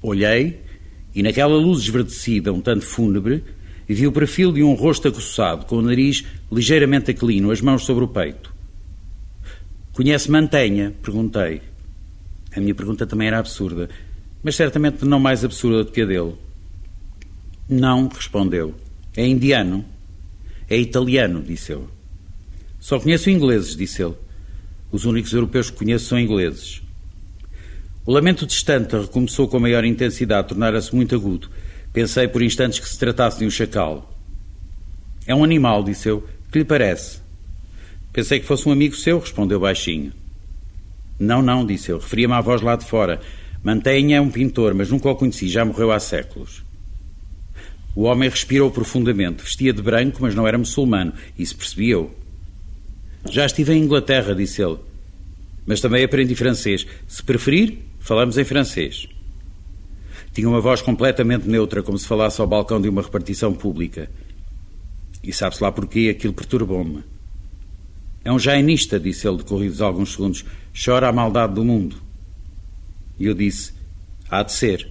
Olhei 0.00 0.60
e 1.14 1.22
naquela 1.22 1.56
luz 1.56 1.82
esverdecida, 1.82 2.52
um 2.52 2.60
tanto 2.60 2.84
fúnebre, 2.84 3.44
vi 3.86 4.06
o 4.06 4.12
perfil 4.12 4.52
de 4.52 4.62
um 4.62 4.74
rosto 4.74 5.08
aguçado, 5.08 5.66
com 5.66 5.76
o 5.76 5.82
nariz 5.82 6.24
ligeiramente 6.50 7.10
aquilino, 7.10 7.50
as 7.50 7.60
mãos 7.60 7.84
sobre 7.84 8.04
o 8.04 8.08
peito. 8.08 8.51
Conhece 9.92 10.30
Mantenha? 10.30 10.94
Perguntei. 11.02 11.60
A 12.56 12.60
minha 12.60 12.74
pergunta 12.74 13.06
também 13.06 13.28
era 13.28 13.38
absurda, 13.38 13.88
mas 14.42 14.56
certamente 14.56 15.04
não 15.04 15.20
mais 15.20 15.44
absurda 15.44 15.84
do 15.84 15.92
que 15.92 16.02
a 16.02 16.06
dele. 16.06 16.34
Não, 17.68 18.08
respondeu. 18.08 18.74
É 19.16 19.26
indiano. 19.26 19.84
É 20.68 20.76
italiano, 20.76 21.42
disse 21.42 21.72
eu. 21.72 21.88
Só 22.80 22.98
conheço 22.98 23.30
ingleses, 23.30 23.76
disse 23.76 24.02
ele. 24.02 24.14
Os 24.90 25.04
únicos 25.04 25.32
europeus 25.32 25.70
que 25.70 25.78
conheço 25.78 26.06
são 26.06 26.18
ingleses. 26.18 26.82
O 28.04 28.12
lamento 28.12 28.46
distante 28.46 28.96
recomeçou 28.96 29.46
com 29.46 29.60
maior 29.60 29.84
intensidade, 29.84 30.48
tornara-se 30.48 30.94
muito 30.94 31.14
agudo. 31.14 31.48
Pensei 31.92 32.26
por 32.26 32.42
instantes 32.42 32.78
que 32.78 32.88
se 32.88 32.98
tratasse 32.98 33.38
de 33.38 33.46
um 33.46 33.50
chacal. 33.50 34.18
É 35.26 35.34
um 35.34 35.44
animal, 35.44 35.84
disse 35.84 36.08
eu. 36.08 36.26
Que 36.50 36.58
lhe 36.58 36.64
parece? 36.64 37.21
Pensei 38.12 38.40
que 38.40 38.46
fosse 38.46 38.68
um 38.68 38.72
amigo 38.72 38.94
seu, 38.94 39.18
respondeu 39.18 39.58
baixinho. 39.60 40.12
Não, 41.18 41.40
não, 41.40 41.64
disse 41.64 41.90
eu. 41.90 41.98
Referia-me 41.98 42.34
à 42.34 42.40
voz 42.40 42.60
lá 42.60 42.76
de 42.76 42.84
fora. 42.84 43.20
Mantenha 43.62 44.16
é 44.16 44.20
um 44.20 44.30
pintor, 44.30 44.74
mas 44.74 44.90
nunca 44.90 45.08
o 45.08 45.14
conheci, 45.14 45.48
já 45.48 45.64
morreu 45.64 45.92
há 45.92 46.00
séculos. 46.00 46.62
O 47.94 48.02
homem 48.02 48.28
respirou 48.28 48.70
profundamente. 48.70 49.42
Vestia 49.42 49.72
de 49.72 49.80
branco, 49.80 50.18
mas 50.20 50.34
não 50.34 50.46
era 50.46 50.58
muçulmano. 50.58 51.12
Isso 51.38 51.56
percebi 51.56 51.90
eu. 51.90 52.14
Já 53.30 53.46
estive 53.46 53.72
em 53.72 53.82
Inglaterra, 53.82 54.34
disse 54.34 54.62
ele. 54.62 54.78
Mas 55.64 55.80
também 55.80 56.02
aprendi 56.02 56.34
francês. 56.34 56.86
Se 57.06 57.22
preferir, 57.22 57.78
falamos 58.00 58.36
em 58.36 58.44
francês. 58.44 59.06
Tinha 60.34 60.48
uma 60.48 60.60
voz 60.60 60.82
completamente 60.82 61.48
neutra, 61.48 61.82
como 61.82 61.98
se 61.98 62.06
falasse 62.06 62.40
ao 62.40 62.46
balcão 62.46 62.80
de 62.80 62.88
uma 62.88 63.02
repartição 63.02 63.52
pública. 63.52 64.10
E 65.22 65.32
sabe-se 65.32 65.62
lá 65.62 65.70
porquê, 65.70 66.08
aquilo 66.10 66.32
perturbou-me. 66.32 67.04
É 68.24 68.32
um 68.32 68.38
jainista, 68.38 69.00
disse 69.00 69.26
ele, 69.26 69.38
decorridos 69.38 69.80
alguns 69.80 70.12
segundos. 70.12 70.44
Chora 70.72 71.08
a 71.08 71.12
maldade 71.12 71.54
do 71.54 71.64
mundo. 71.64 71.96
E 73.18 73.26
eu 73.26 73.34
disse: 73.34 73.72
Há 74.30 74.42
de 74.42 74.52
ser. 74.52 74.88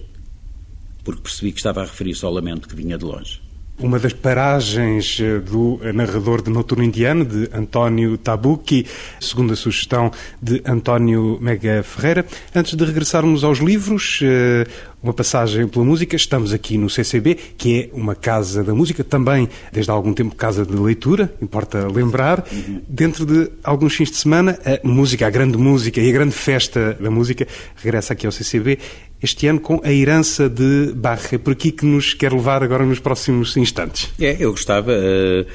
Porque 1.02 1.22
percebi 1.22 1.52
que 1.52 1.58
estava 1.58 1.82
a 1.82 1.84
referir-se 1.84 2.24
ao 2.24 2.32
lamento 2.32 2.68
que 2.68 2.76
vinha 2.76 2.96
de 2.96 3.04
longe 3.04 3.51
uma 3.78 3.98
das 3.98 4.12
paragens 4.12 5.18
eh, 5.20 5.38
do 5.38 5.80
narrador 5.92 6.42
de 6.42 6.50
Noturno 6.50 6.84
Indiano, 6.84 7.24
de 7.24 7.48
António 7.52 8.16
Tabucchi, 8.18 8.86
segundo 9.20 9.52
a 9.52 9.56
sugestão 9.56 10.10
de 10.40 10.62
António 10.64 11.38
Mega 11.40 11.82
Ferreira. 11.82 12.24
Antes 12.54 12.74
de 12.74 12.84
regressarmos 12.84 13.44
aos 13.44 13.58
livros, 13.58 14.20
eh, 14.22 14.66
uma 15.02 15.12
passagem 15.12 15.66
pela 15.66 15.84
música. 15.84 16.14
Estamos 16.14 16.52
aqui 16.52 16.78
no 16.78 16.88
CCB, 16.88 17.34
que 17.58 17.80
é 17.80 17.90
uma 17.92 18.14
casa 18.14 18.62
da 18.62 18.74
música, 18.74 19.02
também 19.02 19.48
desde 19.72 19.90
há 19.90 19.94
algum 19.94 20.14
tempo 20.14 20.34
casa 20.36 20.64
de 20.64 20.74
leitura, 20.74 21.34
importa 21.42 21.88
lembrar. 21.88 22.46
Dentro 22.88 23.26
de 23.26 23.50
alguns 23.64 23.94
fins 23.94 24.10
de 24.10 24.16
semana, 24.16 24.58
a 24.64 24.86
música, 24.86 25.26
a 25.26 25.30
grande 25.30 25.58
música 25.58 26.00
e 26.00 26.08
a 26.08 26.12
grande 26.12 26.32
festa 26.32 26.96
da 27.00 27.10
música 27.10 27.46
regressa 27.76 28.12
aqui 28.12 28.26
ao 28.26 28.32
CCB 28.32 28.78
este 29.22 29.46
ano 29.46 29.60
com 29.60 29.80
a 29.84 29.92
herança 29.92 30.48
de. 30.48 30.94
É 31.30 31.38
por 31.38 31.52
aqui 31.52 31.70
que 31.70 31.86
nos 31.86 32.12
quer 32.12 32.32
levar 32.32 32.62
agora 32.62 32.84
nos 32.84 32.98
próximos 32.98 33.56
instantes. 33.56 34.10
É, 34.20 34.36
eu 34.38 34.50
gostava. 34.50 34.92
Uh, 34.92 35.46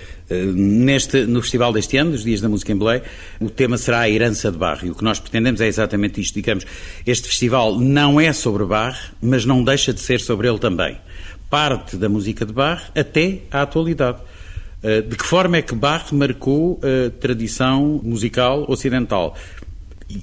neste, 0.54 1.26
no 1.26 1.42
festival 1.42 1.74
deste 1.74 1.98
ano, 1.98 2.12
dos 2.12 2.24
Dias 2.24 2.42
da 2.42 2.50
Música 2.50 2.72
em 2.72 2.78
Belém, 2.78 3.02
o 3.40 3.50
tema 3.50 3.78
será 3.78 4.02
a 4.02 4.10
herança 4.10 4.52
de 4.52 4.58
Bach. 4.58 4.86
E 4.86 4.90
o 4.90 4.96
que 4.96 5.04
nós 5.04 5.20
pretendemos 5.20 5.60
é 5.60 5.68
exatamente 5.68 6.22
isto. 6.22 6.36
Digamos, 6.36 6.66
este 7.06 7.28
festival 7.28 7.78
não 7.80 8.20
é 8.20 8.32
sobre 8.32 8.66
Bach, 8.66 8.98
mas 9.22 9.46
não 9.46 9.64
deixa 9.64 9.94
de 9.94 10.00
ser 10.00 10.20
sobre 10.20 10.48
ele 10.48 10.60
também. 10.60 10.98
Parte 11.50 11.98
da 11.98 12.08
música 12.08 12.46
de 12.46 12.54
Bach 12.54 12.90
até 12.96 13.40
à 13.52 13.62
atualidade. 13.64 14.20
Uh, 14.82 15.02
de 15.02 15.16
que 15.18 15.26
forma 15.26 15.58
é 15.58 15.62
que 15.62 15.76
Bach 15.76 16.14
marcou 16.14 16.80
a 16.84 17.10
tradição 17.20 18.00
musical 18.02 18.66
ocidental? 18.70 19.36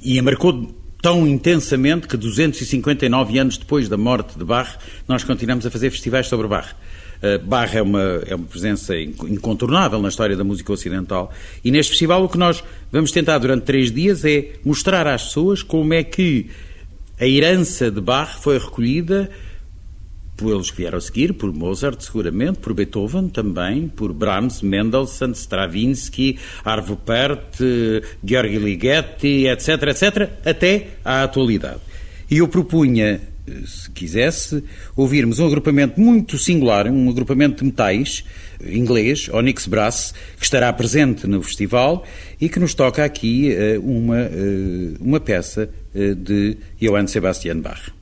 E 0.03 0.19
a 0.19 0.23
marcou 0.23 0.84
tão 1.05 1.29
intensamente 1.29 2.09
que 2.09 2.17
259 2.17 3.39
anos 3.39 3.59
depois 3.59 3.91
da 3.91 3.97
morte 3.99 4.39
de 4.39 4.43
Bach, 4.43 4.79
nós 5.07 5.23
continuamos 5.23 5.67
a 5.67 5.71
fazer 5.71 5.91
festivais 5.91 6.29
sobre 6.29 6.49
Bach. 6.49 6.73
Uh, 7.23 7.45
Bach 7.45 7.77
é 7.77 7.83
uma, 7.83 8.23
é 8.27 8.35
uma 8.35 8.47
presença 8.47 8.97
incontornável 8.97 10.01
na 10.01 10.09
história 10.09 10.35
da 10.35 10.43
música 10.43 10.73
ocidental 10.73 11.31
e 11.63 11.71
neste 11.71 11.91
festival 11.91 12.25
o 12.25 12.29
que 12.31 12.39
nós 12.39 12.65
vamos 12.91 13.13
tentar 13.13 13.37
durante 13.37 13.65
três 13.65 13.93
dias 13.93 14.25
é 14.25 14.53
mostrar 14.65 15.07
às 15.07 15.25
pessoas 15.25 15.63
como 15.63 15.93
é 15.93 16.03
que 16.03 16.47
A 17.21 17.27
herança 17.27 17.91
de 17.91 18.01
Bach 18.01 18.39
foi 18.41 18.57
recolhida 18.57 19.31
pelos 20.37 20.71
que 20.71 20.79
vieram 20.79 20.99
a 20.99 21.01
seguir, 21.01 21.35
por 21.35 21.53
Mozart 21.53 22.01
seguramente, 22.03 22.59
por 22.59 22.75
Beethoven 22.75 23.29
também, 23.29 23.89
por 23.89 24.13
Brahms, 24.13 24.63
Mendelssohn, 24.63 25.33
Stravinsky, 25.33 26.39
Arvo 26.65 26.97
Pärt, 26.97 27.59
Georgi 28.25 28.59
Ligeti, 28.59 29.47
etc, 29.47 29.69
etc, 29.89 30.31
até 30.45 30.89
à 31.05 31.23
atualidade. 31.23 31.81
E 32.31 32.39
eu 32.39 32.49
propunha, 32.49 33.21
se 33.67 33.91
quisesse, 33.91 34.65
ouvirmos 34.97 35.39
um 35.39 35.47
agrupamento 35.47 36.01
muito 36.01 36.39
singular, 36.39 36.87
um 36.89 37.09
agrupamento 37.11 37.59
de 37.59 37.65
metais 37.65 38.25
inglês, 38.67 39.29
Onyx 39.33 39.67
Brass, 39.67 40.15
que 40.39 40.45
estará 40.45 40.73
presente 40.73 41.27
no 41.27 41.43
festival 41.43 42.05
e 42.41 42.49
que 42.49 42.59
nos 42.59 42.75
toca 42.75 43.05
aqui 43.05 43.55
uh, 43.55 43.81
uma, 43.81 44.23
uh, 44.23 44.97
uma 45.01 45.21
peça 45.21 45.69
uh, 45.95 46.15
de 46.15 46.57
Johann 46.81 47.07
Sebastian 47.07 47.59
Bach. 47.59 47.93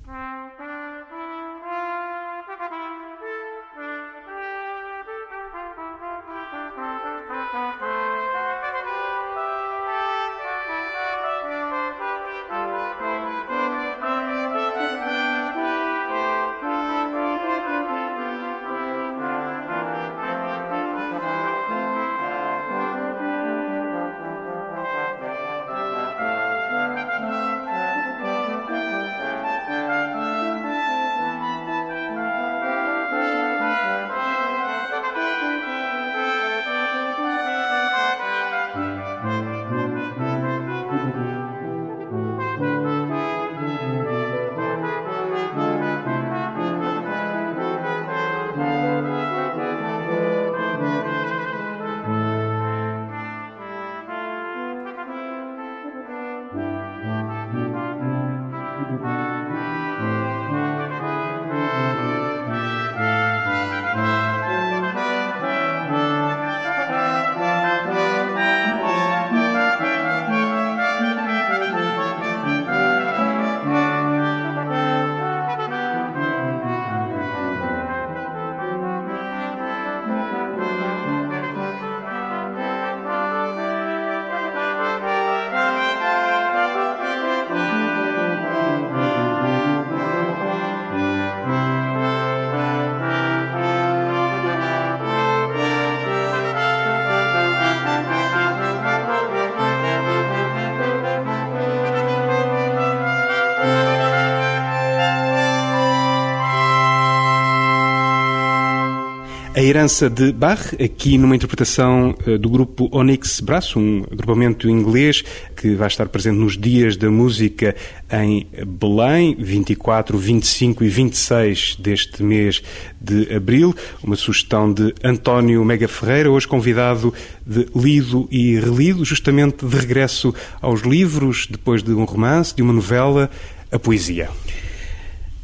Herança 109.73 110.11
de 110.11 110.35
Bach, 110.35 110.75
aqui 110.75 111.17
numa 111.17 111.35
interpretação 111.35 112.15
eh, 112.27 112.37
do 112.37 112.51
grupo 112.51 112.91
Onyx 112.93 113.41
Brass, 113.41 113.75
um 113.75 114.03
agrupamento 114.13 114.69
inglês 114.69 115.25
que 115.57 115.75
vai 115.75 115.89
estar 115.89 116.11
presente 116.11 116.37
nos 116.37 116.59
Dias 116.59 116.95
da 116.95 117.11
Música 117.11 117.75
em 118.13 118.47
Belém, 118.67 119.35
24, 119.39 120.19
25 120.19 120.85
e 120.85 120.89
26 120.91 121.77
deste 121.77 122.23
mês 122.23 122.63
de 123.01 123.35
abril. 123.35 123.75
Uma 124.05 124.15
sugestão 124.15 124.71
de 124.71 124.93
António 125.03 125.65
Mega 125.65 125.89
Ferreira, 125.89 126.31
hoje 126.31 126.47
convidado 126.47 127.15
de 127.47 127.67
Lido 127.75 128.29
e 128.31 128.61
Relido, 128.61 129.07
justamente 129.07 129.65
de 129.65 129.75
regresso 129.75 130.35
aos 130.61 130.83
livros, 130.83 131.49
depois 131.51 131.83
de 131.83 131.93
um 131.93 132.05
romance, 132.05 132.55
de 132.55 132.61
uma 132.61 132.75
novela, 132.75 133.31
a 133.71 133.79
poesia. 133.79 134.29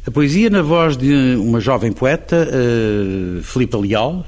A 0.09 0.11
poesia 0.11 0.49
na 0.49 0.63
voz 0.63 0.97
de 0.97 1.35
uma 1.35 1.59
jovem 1.59 1.91
poeta, 1.91 2.49
uh, 2.49 3.43
Filipa 3.43 3.77
Leal, 3.77 4.25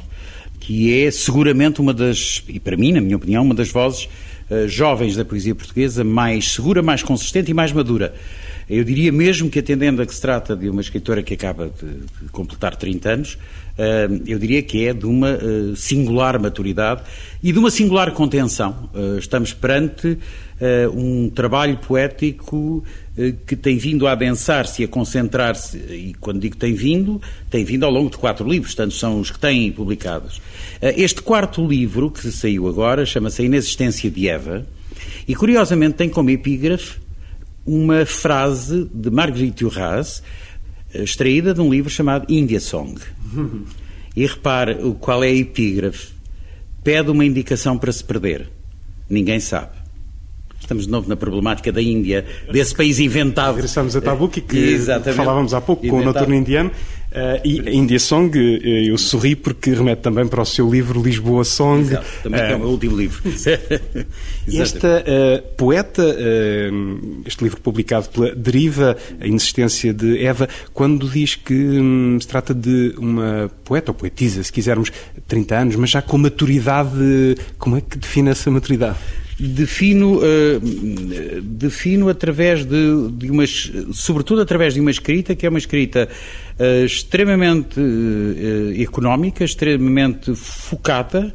que 0.60 1.02
é 1.02 1.10
seguramente 1.10 1.82
uma 1.82 1.91
das, 1.91 2.44
e 2.48 2.60
para 2.60 2.78
mim, 2.78 2.91
na 2.91 3.02
minha 3.02 3.17
opinião, 3.17 3.44
uma 3.44 3.56
das 3.56 3.72
vozes 3.72 4.08
uh, 4.52 4.67
jovens 4.67 5.15
da 5.15 5.26
poesia 5.26 5.56
portuguesa 5.56 6.04
mais 6.04 6.52
segura, 6.52 6.84
mais 6.84 7.02
consistente 7.02 7.50
e 7.50 7.54
mais 7.56 7.72
madura. 7.72 8.13
Eu 8.70 8.84
diria 8.84 9.12
mesmo 9.12 9.50
que, 9.50 9.58
atendendo 9.58 10.04
a 10.04 10.06
que 10.06 10.13
se 10.13 10.22
trata 10.22 10.56
de 10.56 10.70
uma 10.70 10.82
escritora 10.82 11.24
que 11.24 11.34
acaba 11.34 11.72
de, 11.82 12.26
de 12.26 12.30
completar 12.32 12.76
30 12.76 13.10
anos, 13.10 13.39
eu 14.26 14.38
diria 14.38 14.62
que 14.62 14.88
é 14.88 14.94
de 14.94 15.06
uma 15.06 15.32
uh, 15.34 15.76
singular 15.76 16.39
maturidade 16.39 17.04
e 17.41 17.52
de 17.52 17.60
uma 17.60 17.72
singular 17.72 18.12
contenção. 18.12 18.89
Uh, 18.94 19.17
estamos 19.17 19.54
perante 19.54 20.17
um 20.94 21.28
trabalho 21.28 21.76
poético 21.78 22.84
que 23.48 23.56
tem 23.56 23.78
vindo 23.78 24.06
a 24.06 24.12
adensar-se 24.12 24.84
e 24.84 24.86
a 24.86 24.88
concentrar-se, 24.88 25.76
e 25.76 26.15
quando 26.20 26.39
digo 26.39 26.56
tem 26.56 26.76
vindo, 26.76 27.20
tem 27.50 27.65
vindo 27.65 27.84
ao 27.84 27.91
longo 27.91 28.12
de 28.12 28.17
quatro 28.17 28.48
livros, 28.48 28.76
tanto 28.76 28.94
são 28.94 29.20
os 29.20 29.32
que 29.32 29.39
têm 29.39 29.72
publicados. 29.72 30.39
Este 30.80 31.20
quarto 31.24 31.65
livro, 31.65 32.12
que 32.12 32.32
saiu 32.32 32.67
agora, 32.67 33.08
chama-se 33.08 33.41
A 33.41 33.46
Inexistência 33.46 34.12
de 34.12 34.30
Eva, 34.30 34.63
e 35.28 35.34
curiosamente 35.34 35.96
tem 35.96 36.10
como 36.10 36.30
epígrafe 36.30 37.00
uma 37.65 38.06
frase 38.06 38.89
de 38.94 39.10
Marguerite 39.10 39.63
Duras, 39.63 40.22
eh, 40.22 40.26
extraída 40.93 41.54
de 41.54 41.62
um 41.62 41.69
livro 41.69 41.89
chamado 41.89 42.25
India 42.30 42.60
Song. 42.60 42.99
E 44.15 44.25
repare 44.25 44.75
qual 44.99 45.23
é 45.23 45.27
a 45.27 45.34
epígrafe. 45.34 46.10
Pede 46.84 47.10
uma 47.12 47.23
indicação 47.23 47.77
para 47.77 47.91
se 47.91 48.04
perder. 48.04 48.49
Ninguém 49.10 49.39
sabe. 49.39 49.82
Estamos 50.60 50.86
de 50.86 50.91
novo 50.91 51.10
na 51.10 51.15
problemática 51.15 51.71
da 51.71 51.82
Índia, 51.82 52.25
desse 52.51 52.73
país 52.75 52.99
inventado. 52.99 53.56
Regressamos 53.56 53.95
a 53.95 54.01
Tabuki, 54.01 54.41
que 54.41 54.58
Exatamente. 54.58 55.17
falávamos 55.17 55.54
há 55.54 55.60
pouco 55.60 55.86
inventado. 55.86 56.04
com 56.04 56.10
o 56.10 56.13
Noturno 56.13 56.36
Indiano. 56.36 56.71
Uh, 57.12 57.45
e 57.45 57.60
a 57.67 57.71
India 57.74 58.00
Song, 58.00 58.38
uh, 58.38 58.65
eu 58.65 58.97
sorri 58.97 59.36
porque 59.36 59.71
remete 59.71 60.02
também 60.02 60.26
para 60.26 60.41
o 60.41 60.45
seu 60.45 60.69
livro 60.69 61.04
Lisboa 61.04 61.43
Song. 61.43 61.82
Exato, 61.82 62.06
também 62.24 62.39
uh, 62.39 62.43
é 62.43 62.56
o 62.56 62.60
meu 62.60 62.69
último 62.69 62.95
livro. 62.95 63.21
esta 64.47 65.04
poeta, 65.58 66.04
este 67.26 67.43
livro 67.43 67.60
publicado 67.60 68.08
pela 68.10 68.34
Deriva, 68.34 68.95
A 69.19 69.28
Inexistência 69.28 69.93
de 69.93 70.24
Eva, 70.24 70.47
quando 70.74 71.10
diz 71.10 71.36
que 71.36 71.54
um, 71.54 72.17
se 72.19 72.28
trata 72.28 72.54
de 72.54 72.95
uma 72.97 73.52
poeta 73.65 73.91
ou 73.91 73.95
poetisa, 73.95 74.41
se 74.41 74.52
quisermos, 74.52 74.89
30 75.28 75.56
anos, 75.58 75.76
mas 75.76 75.89
já 75.89 76.02
com 76.02 76.17
maturidade, 76.17 77.36
como 77.58 77.76
é 77.76 77.82
que 77.82 77.97
define 77.97 78.30
essa 78.30 78.50
maturidade? 78.50 78.97
Defino, 79.41 80.19
uh, 80.19 81.41
defino 81.41 82.10
através 82.10 82.63
de, 82.63 83.10
de 83.13 83.32
umas, 83.32 83.71
sobretudo 83.91 84.41
através 84.41 84.75
de 84.75 84.80
uma 84.80 84.91
escrita 84.91 85.36
que 85.36 85.45
é 85.45 85.49
uma 85.49 85.58
escrita 85.58 86.08
uh, 86.60 86.86
extremamente 86.86 87.80
uh, 87.80 88.82
económica, 88.82 89.43
extremamente 89.43 90.36
focada 90.36 91.34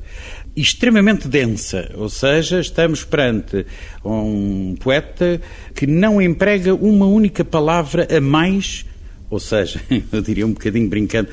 extremamente 0.56 1.28
densa, 1.28 1.90
ou 1.96 2.08
seja, 2.08 2.58
estamos 2.60 3.04
perante 3.04 3.66
um 4.02 4.74
poeta 4.80 5.38
que 5.74 5.86
não 5.86 6.20
emprega 6.20 6.74
uma 6.74 7.04
única 7.04 7.44
palavra 7.44 8.08
a 8.10 8.22
mais 8.22 8.86
ou 9.28 9.40
seja, 9.40 9.80
eu 10.12 10.22
diria 10.22 10.46
um 10.46 10.52
bocadinho 10.52 10.88
brincando, 10.88 11.28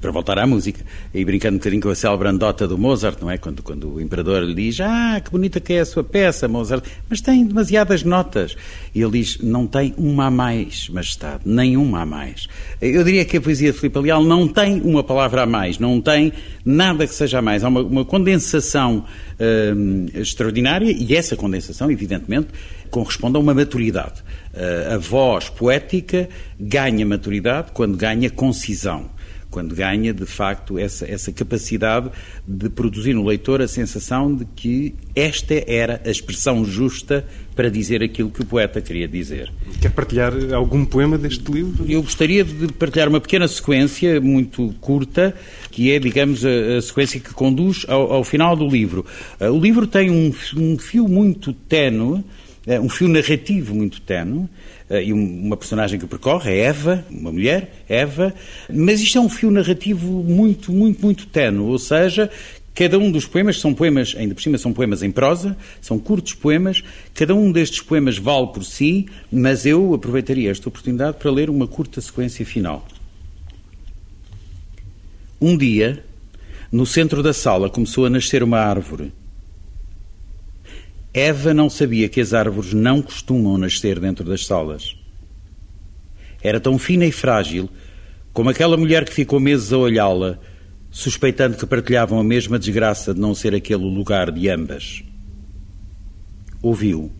para 0.00 0.10
voltar 0.10 0.38
à 0.38 0.46
música, 0.46 0.84
e 1.14 1.24
brincando 1.24 1.54
um 1.54 1.58
bocadinho 1.58 1.82
com 1.82 1.88
a 1.88 1.94
célebre 1.94 2.28
andota 2.28 2.66
do 2.66 2.76
Mozart, 2.76 3.20
não 3.20 3.30
é? 3.30 3.38
Quando, 3.38 3.62
quando 3.62 3.94
o 3.94 4.00
imperador 4.00 4.42
lhe 4.42 4.54
diz, 4.54 4.80
ah, 4.80 5.20
que 5.24 5.30
bonita 5.30 5.60
que 5.60 5.74
é 5.74 5.80
a 5.80 5.84
sua 5.84 6.02
peça, 6.02 6.48
Mozart, 6.48 6.84
mas 7.08 7.20
tem 7.20 7.46
demasiadas 7.46 8.02
notas. 8.02 8.56
E 8.94 9.00
ele 9.00 9.20
diz, 9.20 9.38
não 9.38 9.66
tem 9.66 9.94
uma 9.96 10.26
a 10.26 10.30
mais, 10.30 10.88
majestade, 10.88 11.42
nenhuma 11.44 12.00
a 12.00 12.06
mais. 12.06 12.48
Eu 12.80 13.04
diria 13.04 13.24
que 13.24 13.36
a 13.36 13.40
poesia 13.40 13.70
de 13.70 13.78
Filipe 13.78 13.98
Leal 14.00 14.24
não 14.24 14.48
tem 14.48 14.80
uma 14.80 15.04
palavra 15.04 15.42
a 15.42 15.46
mais, 15.46 15.78
não 15.78 16.00
tem 16.00 16.32
nada 16.64 17.06
que 17.06 17.14
seja 17.14 17.38
a 17.38 17.42
mais. 17.42 17.62
Há 17.62 17.68
uma, 17.68 17.82
uma 17.82 18.04
condensação 18.04 19.04
hum, 19.76 20.06
extraordinária, 20.14 20.90
e 20.90 21.14
essa 21.14 21.36
condensação, 21.36 21.90
evidentemente, 21.90 22.48
corresponde 22.90 23.36
a 23.36 23.40
uma 23.40 23.54
maturidade. 23.54 24.22
Uh, 24.52 24.94
a 24.94 24.98
voz 24.98 25.48
poética 25.48 26.28
ganha 26.60 27.06
maturidade 27.06 27.72
quando 27.72 27.96
ganha 27.96 28.28
concisão 28.28 29.10
quando 29.52 29.74
ganha, 29.74 30.14
de 30.14 30.24
facto, 30.24 30.78
essa, 30.78 31.04
essa 31.08 31.30
capacidade 31.30 32.10
de 32.48 32.70
produzir 32.70 33.12
no 33.12 33.22
leitor 33.22 33.60
a 33.60 33.68
sensação 33.68 34.34
de 34.34 34.46
que 34.46 34.94
esta 35.14 35.62
era 35.70 36.00
a 36.06 36.10
expressão 36.10 36.64
justa 36.64 37.24
para 37.54 37.68
dizer 37.68 38.02
aquilo 38.02 38.30
que 38.30 38.40
o 38.40 38.46
poeta 38.46 38.80
queria 38.80 39.06
dizer. 39.06 39.52
Quer 39.78 39.90
partilhar 39.90 40.32
algum 40.54 40.86
poema 40.86 41.18
deste 41.18 41.52
livro? 41.52 41.84
Eu 41.86 42.02
gostaria 42.02 42.42
de 42.42 42.72
partilhar 42.72 43.10
uma 43.10 43.20
pequena 43.20 43.46
sequência, 43.46 44.18
muito 44.22 44.74
curta, 44.80 45.34
que 45.70 45.92
é, 45.92 45.98
digamos, 45.98 46.42
a, 46.46 46.78
a 46.78 46.80
sequência 46.80 47.20
que 47.20 47.34
conduz 47.34 47.84
ao, 47.88 48.10
ao, 48.10 48.24
final 48.24 48.56
do 48.56 48.66
livro. 48.66 49.04
Uh, 49.38 49.52
o 49.52 49.60
livro 49.60 49.86
tem 49.86 50.10
um, 50.10 50.32
um 50.56 50.78
fio 50.78 51.06
muito 51.06 51.52
tenue, 51.52 52.24
um 52.80 52.88
fio 52.88 53.08
narrativo 53.08 53.74
muito 53.74 54.00
tenue, 54.00 54.48
eh, 54.88 55.04
e 55.04 55.12
uma 55.12 55.56
personagem 55.56 55.98
que 55.98 56.06
percorre 56.06 56.52
é 56.52 56.58
Eva, 56.60 57.04
uma 57.10 57.32
mulher, 57.32 57.84
Eva, 57.88 58.34
mas 58.72 59.00
isto 59.00 59.18
é 59.18 59.20
um 59.20 59.28
fio 59.28 59.50
narrativo 59.50 60.06
muito, 60.22 60.72
muito, 60.72 61.02
muito 61.02 61.26
tenue, 61.26 61.70
ou 61.70 61.78
seja, 61.78 62.30
Cada 62.74 62.98
um 62.98 63.10
dos 63.10 63.26
poemas 63.26 63.60
são 63.60 63.74
poemas, 63.74 64.14
ainda 64.16 64.34
por 64.34 64.42
cima 64.42 64.56
são 64.56 64.72
poemas 64.72 65.02
em 65.02 65.10
prosa, 65.10 65.54
são 65.80 65.98
curtos 65.98 66.32
poemas, 66.32 66.82
cada 67.12 67.34
um 67.34 67.52
destes 67.52 67.82
poemas 67.82 68.16
vale 68.16 68.46
por 68.46 68.64
si, 68.64 69.06
mas 69.30 69.66
eu 69.66 69.92
aproveitaria 69.92 70.50
esta 70.50 70.70
oportunidade 70.70 71.18
para 71.18 71.30
ler 71.30 71.50
uma 71.50 71.66
curta 71.66 72.00
sequência 72.00 72.46
final. 72.46 72.86
Um 75.38 75.54
dia, 75.56 76.02
no 76.70 76.86
centro 76.86 77.22
da 77.22 77.34
sala, 77.34 77.68
começou 77.68 78.06
a 78.06 78.10
nascer 78.10 78.42
uma 78.42 78.58
árvore. 78.58 79.12
Eva 81.14 81.52
não 81.52 81.68
sabia 81.68 82.08
que 82.08 82.20
as 82.20 82.32
árvores 82.32 82.72
não 82.72 83.02
costumam 83.02 83.58
nascer 83.58 84.00
dentro 84.00 84.24
das 84.24 84.46
salas. 84.46 84.96
Era 86.42 86.58
tão 86.58 86.78
fina 86.78 87.04
e 87.04 87.12
frágil 87.12 87.68
como 88.32 88.48
aquela 88.48 88.78
mulher 88.78 89.04
que 89.04 89.12
ficou 89.12 89.38
meses 89.38 89.72
a 89.72 89.76
olhá-la, 89.76 90.38
suspeitando 90.90 91.56
que 91.56 91.66
partilhavam 91.66 92.18
a 92.18 92.24
mesma 92.24 92.58
desgraça 92.58 93.12
de 93.12 93.20
não 93.20 93.34
ser 93.34 93.54
aquele 93.54 93.84
o 93.84 93.88
lugar 93.88 94.30
de 94.30 94.48
ambas. 94.48 95.02
Ouviu. 96.62 97.12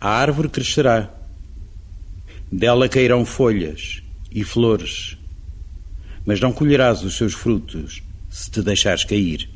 A 0.00 0.08
árvore 0.08 0.48
crescerá. 0.48 1.12
Dela 2.50 2.88
cairão 2.88 3.24
folhas 3.24 4.02
e 4.32 4.42
flores, 4.42 5.16
mas 6.24 6.40
não 6.40 6.52
colherás 6.52 7.02
os 7.04 7.16
seus 7.16 7.32
frutos 7.32 8.02
se 8.28 8.50
te 8.50 8.62
deixares 8.62 9.04
cair. 9.04 9.48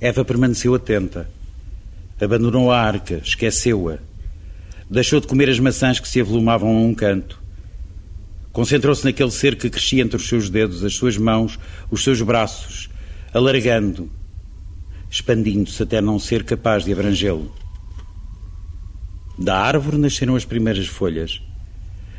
Eva 0.00 0.24
permaneceu 0.24 0.74
atenta. 0.74 1.28
Abandonou 2.18 2.72
a 2.72 2.80
arca, 2.80 3.20
esqueceu-a. 3.22 3.98
Deixou 4.88 5.20
de 5.20 5.26
comer 5.26 5.50
as 5.50 5.58
maçãs 5.58 6.00
que 6.00 6.08
se 6.08 6.18
avolumavam 6.22 6.70
a 6.70 6.80
um 6.80 6.94
canto. 6.94 7.38
Concentrou-se 8.50 9.04
naquele 9.04 9.30
ser 9.30 9.56
que 9.56 9.68
crescia 9.68 10.02
entre 10.02 10.16
os 10.16 10.26
seus 10.26 10.48
dedos, 10.48 10.82
as 10.82 10.94
suas 10.94 11.18
mãos, 11.18 11.58
os 11.90 12.02
seus 12.02 12.22
braços, 12.22 12.88
alargando, 13.32 14.10
expandindo-se 15.10 15.82
até 15.82 16.00
não 16.00 16.18
ser 16.18 16.44
capaz 16.44 16.84
de 16.84 16.92
abrangê-lo. 16.92 17.54
Da 19.38 19.58
árvore 19.58 19.98
nasceram 19.98 20.34
as 20.34 20.46
primeiras 20.46 20.86
folhas. 20.86 21.42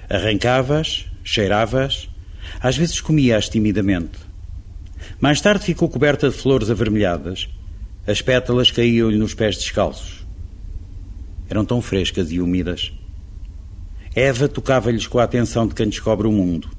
Arrancava-as, 0.08 1.08
cheirava-as, 1.24 2.08
às 2.60 2.78
vezes 2.78 3.02
comia-as 3.02 3.50
timidamente. 3.50 4.20
Mais 5.20 5.42
tarde 5.42 5.66
ficou 5.66 5.90
coberta 5.90 6.30
de 6.30 6.38
flores 6.38 6.70
avermelhadas 6.70 7.50
as 8.06 8.22
pétalas 8.22 8.72
caíam-lhe 8.72 9.18
nos 9.18 9.34
pés 9.34 9.58
descalços. 9.58 10.26
Eram 11.50 11.66
tão 11.66 11.82
frescas 11.82 12.32
e 12.32 12.40
úmidas. 12.40 12.92
Eva 14.16 14.48
tocava-lhes 14.48 15.08
com 15.08 15.20
a 15.20 15.24
atenção 15.24 15.68
de 15.68 15.76
quem 15.76 15.88
descobre 15.88 16.28
o 16.28 16.32
mundo. 16.32 16.70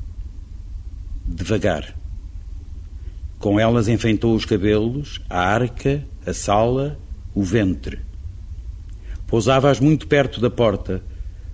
Devagar. 1.27 1.95
Com 3.39 3.59
elas 3.59 3.89
enfeitou 3.89 4.35
os 4.35 4.45
cabelos, 4.45 5.21
a 5.29 5.41
arca, 5.41 6.05
a 6.27 6.33
sala, 6.33 6.99
o 7.35 7.43
ventre. 7.43 8.01
Pousava-as 9.27 9.81
muito 9.81 10.07
perto 10.07 10.41
da 10.41 10.51
porta, 10.51 11.03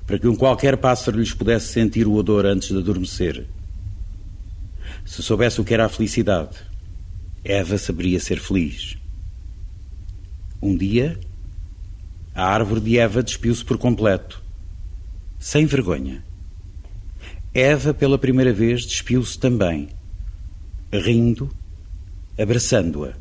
para 0.07 0.19
que 0.19 0.27
um 0.27 0.35
qualquer 0.35 0.77
pássaro 0.77 1.19
lhes 1.19 1.33
pudesse 1.33 1.69
sentir 1.69 2.07
o 2.07 2.15
odor 2.15 2.45
antes 2.45 2.69
de 2.69 2.79
adormecer. 2.79 3.47
Se 5.05 5.23
soubesse 5.23 5.61
o 5.61 5.65
que 5.65 5.75
era 5.75 5.87
a 5.87 5.89
felicidade, 5.89 6.57
Eva 7.45 7.79
saberia 7.79 8.19
ser 8.19 8.41
feliz. 8.41 8.98
Um 10.61 10.77
dia, 10.77 11.19
a 12.35 12.45
árvore 12.45 12.81
de 12.81 12.99
Eva 12.99 13.23
despiu-se 13.23 13.65
por 13.65 13.79
completo, 13.79 14.43
sem 15.39 15.67
vergonha. 15.67 16.25
Eva, 17.55 17.95
pela 17.95 18.19
primeira 18.19 18.53
vez, 18.53 18.85
despiu-se 18.85 19.39
também, 19.39 19.89
rindo, 20.93 21.49
abraçando-a. 22.39 23.15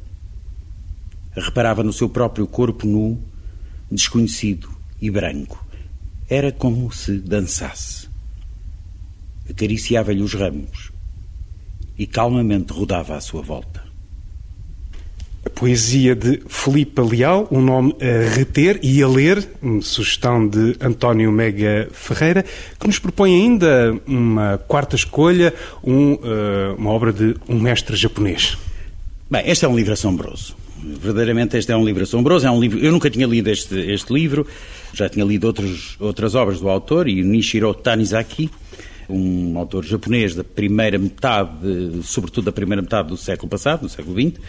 Reparava 1.31 1.83
no 1.83 1.93
seu 1.93 2.09
próprio 2.09 2.47
corpo 2.47 2.87
nu, 2.87 3.21
desconhecido 3.91 4.69
e 4.99 5.09
branco. 5.11 5.63
Era 6.27 6.51
como 6.51 6.91
se 6.91 7.19
dançasse. 7.19 8.09
Acariciava-lhe 9.49 10.21
os 10.21 10.33
ramos 10.33 10.91
e 11.97 12.05
calmamente 12.05 12.73
rodava 12.73 13.15
à 13.15 13.21
sua 13.21 13.41
volta. 13.41 13.86
Poesia 15.59 16.15
de 16.15 16.39
Felipe 16.47 17.01
Leal, 17.01 17.47
um 17.49 17.59
nome 17.59 17.95
a 17.99 18.29
reter 18.29 18.79
e 18.83 19.01
a 19.01 19.07
ler, 19.07 19.43
sugestão 19.81 20.47
de 20.47 20.75
António 20.79 21.31
Mega 21.31 21.87
Ferreira, 21.91 22.45
que 22.79 22.85
nos 22.85 22.99
propõe 22.99 23.33
ainda 23.33 23.99
uma 24.05 24.59
quarta 24.67 24.95
escolha, 24.95 25.51
um, 25.83 26.13
uh, 26.13 26.75
uma 26.77 26.91
obra 26.91 27.11
de 27.11 27.35
um 27.49 27.59
mestre 27.59 27.95
japonês. 27.95 28.55
Bem, 29.31 29.49
este 29.49 29.65
é 29.65 29.67
um 29.67 29.75
livro 29.75 29.93
assombroso. 29.93 30.55
Verdadeiramente 30.79 31.57
este 31.57 31.71
é 31.71 31.75
um 31.75 31.83
livro 31.83 32.03
assombroso. 32.03 32.45
É 32.45 32.51
um 32.51 32.59
livro. 32.59 32.77
Eu 32.77 32.91
nunca 32.91 33.09
tinha 33.09 33.25
lido 33.25 33.49
este, 33.49 33.75
este 33.91 34.13
livro, 34.13 34.45
já 34.93 35.09
tinha 35.09 35.25
lido 35.25 35.47
outros, 35.47 35.97
outras 35.99 36.35
obras 36.35 36.59
do 36.59 36.69
autor, 36.69 37.07
e 37.07 37.23
Nishiro 37.23 37.73
Tanizaki, 37.73 38.51
um 39.09 39.57
autor 39.57 39.83
japonês 39.83 40.35
da 40.35 40.43
primeira 40.43 40.99
metade, 40.99 41.49
sobretudo 42.03 42.45
da 42.45 42.51
primeira 42.51 42.81
metade 42.81 43.07
do 43.07 43.17
século 43.17 43.49
passado, 43.49 43.81
do 43.81 43.89
século 43.89 44.15
XX, 44.21 44.39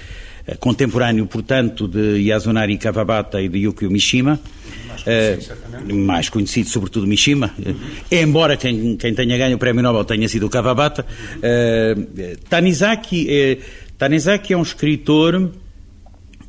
contemporâneo, 0.56 1.26
portanto, 1.26 1.86
de 1.86 2.18
Yasunari 2.22 2.78
Kawabata 2.78 3.40
e 3.40 3.48
de 3.48 3.58
Yukio 3.58 3.90
Mishima. 3.90 4.40
Mais 4.86 5.02
conhecido, 5.02 5.54
uh, 5.92 5.94
mais 5.94 6.28
conhecido 6.28 6.68
sobretudo 6.68 7.06
Mishima, 7.06 7.54
uh, 7.58 7.74
embora 8.10 8.56
quem, 8.56 8.96
quem, 8.96 9.14
tenha 9.14 9.38
ganho 9.38 9.56
o 9.56 9.58
Prémio 9.58 9.82
Nobel 9.82 10.04
tenha 10.04 10.28
sido 10.28 10.46
o 10.46 10.50
Kawabata. 10.50 11.04
Uh, 11.36 12.36
Tanizaki, 12.48 13.58
Tanizaki 13.96 14.52
é 14.52 14.56
um 14.56 14.62
escritor 14.62 15.50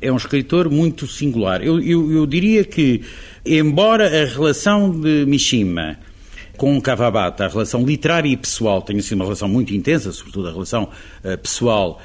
é 0.00 0.10
um 0.10 0.16
escritor 0.16 0.70
muito 0.70 1.06
singular. 1.06 1.62
Eu, 1.62 1.78
eu, 1.78 2.10
eu, 2.10 2.26
diria 2.26 2.64
que, 2.64 3.02
embora 3.44 4.06
a 4.06 4.24
relação 4.24 4.90
de 4.98 5.26
Mishima 5.26 5.98
com 6.56 6.80
Kawabata, 6.80 7.44
a 7.44 7.48
relação 7.48 7.84
literária 7.84 8.28
e 8.28 8.36
pessoal, 8.36 8.82
tenha 8.82 9.02
sido 9.02 9.16
uma 9.16 9.24
relação 9.24 9.48
muito 9.48 9.74
intensa, 9.74 10.12
sobretudo 10.12 10.48
a 10.48 10.52
relação 10.52 10.90
uh, 11.24 11.38
pessoal, 11.38 12.00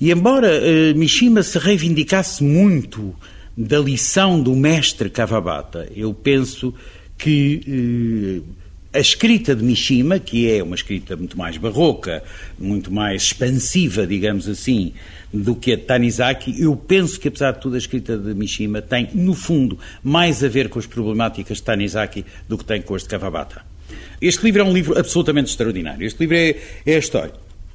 e 0.00 0.10
embora 0.10 0.48
uh, 0.48 0.98
Mishima 0.98 1.42
se 1.42 1.58
reivindicasse 1.58 2.42
muito 2.42 3.14
da 3.56 3.78
lição 3.78 4.42
do 4.42 4.56
mestre 4.56 5.10
Kawabata, 5.10 5.88
eu 5.94 6.12
penso 6.14 6.74
que 7.16 8.42
uh, 8.44 8.62
a 8.92 8.98
escrita 8.98 9.54
de 9.54 9.64
Mishima, 9.64 10.18
que 10.18 10.50
é 10.50 10.62
uma 10.62 10.74
escrita 10.74 11.16
muito 11.16 11.38
mais 11.38 11.56
barroca, 11.56 12.22
muito 12.58 12.92
mais 12.92 13.22
expansiva, 13.22 14.06
digamos 14.06 14.48
assim, 14.48 14.92
do 15.32 15.54
que 15.56 15.72
a 15.72 15.76
de 15.76 15.82
Tanizaki, 15.82 16.60
eu 16.60 16.76
penso 16.76 17.18
que, 17.18 17.28
apesar 17.28 17.52
de 17.52 17.60
tudo, 17.60 17.76
a 17.76 17.78
escrita 17.78 18.18
de 18.18 18.34
Mishima 18.34 18.82
tem, 18.82 19.08
no 19.14 19.34
fundo, 19.34 19.78
mais 20.02 20.44
a 20.44 20.48
ver 20.48 20.68
com 20.68 20.78
as 20.78 20.86
problemáticas 20.86 21.58
de 21.58 21.62
Tanizaki 21.62 22.24
do 22.46 22.58
que 22.58 22.64
tem 22.64 22.82
com 22.82 22.94
as 22.94 23.02
de 23.02 23.08
Kawabata. 23.08 23.62
Este 24.20 24.44
livro 24.44 24.60
é 24.60 24.64
um 24.64 24.72
livro 24.72 24.98
absolutamente 24.98 25.50
extraordinário. 25.50 26.06
Este 26.06 26.20
livro 26.20 26.36
é, 26.36 26.56
é 26.84 26.96
a 26.96 26.98
história 26.98 27.32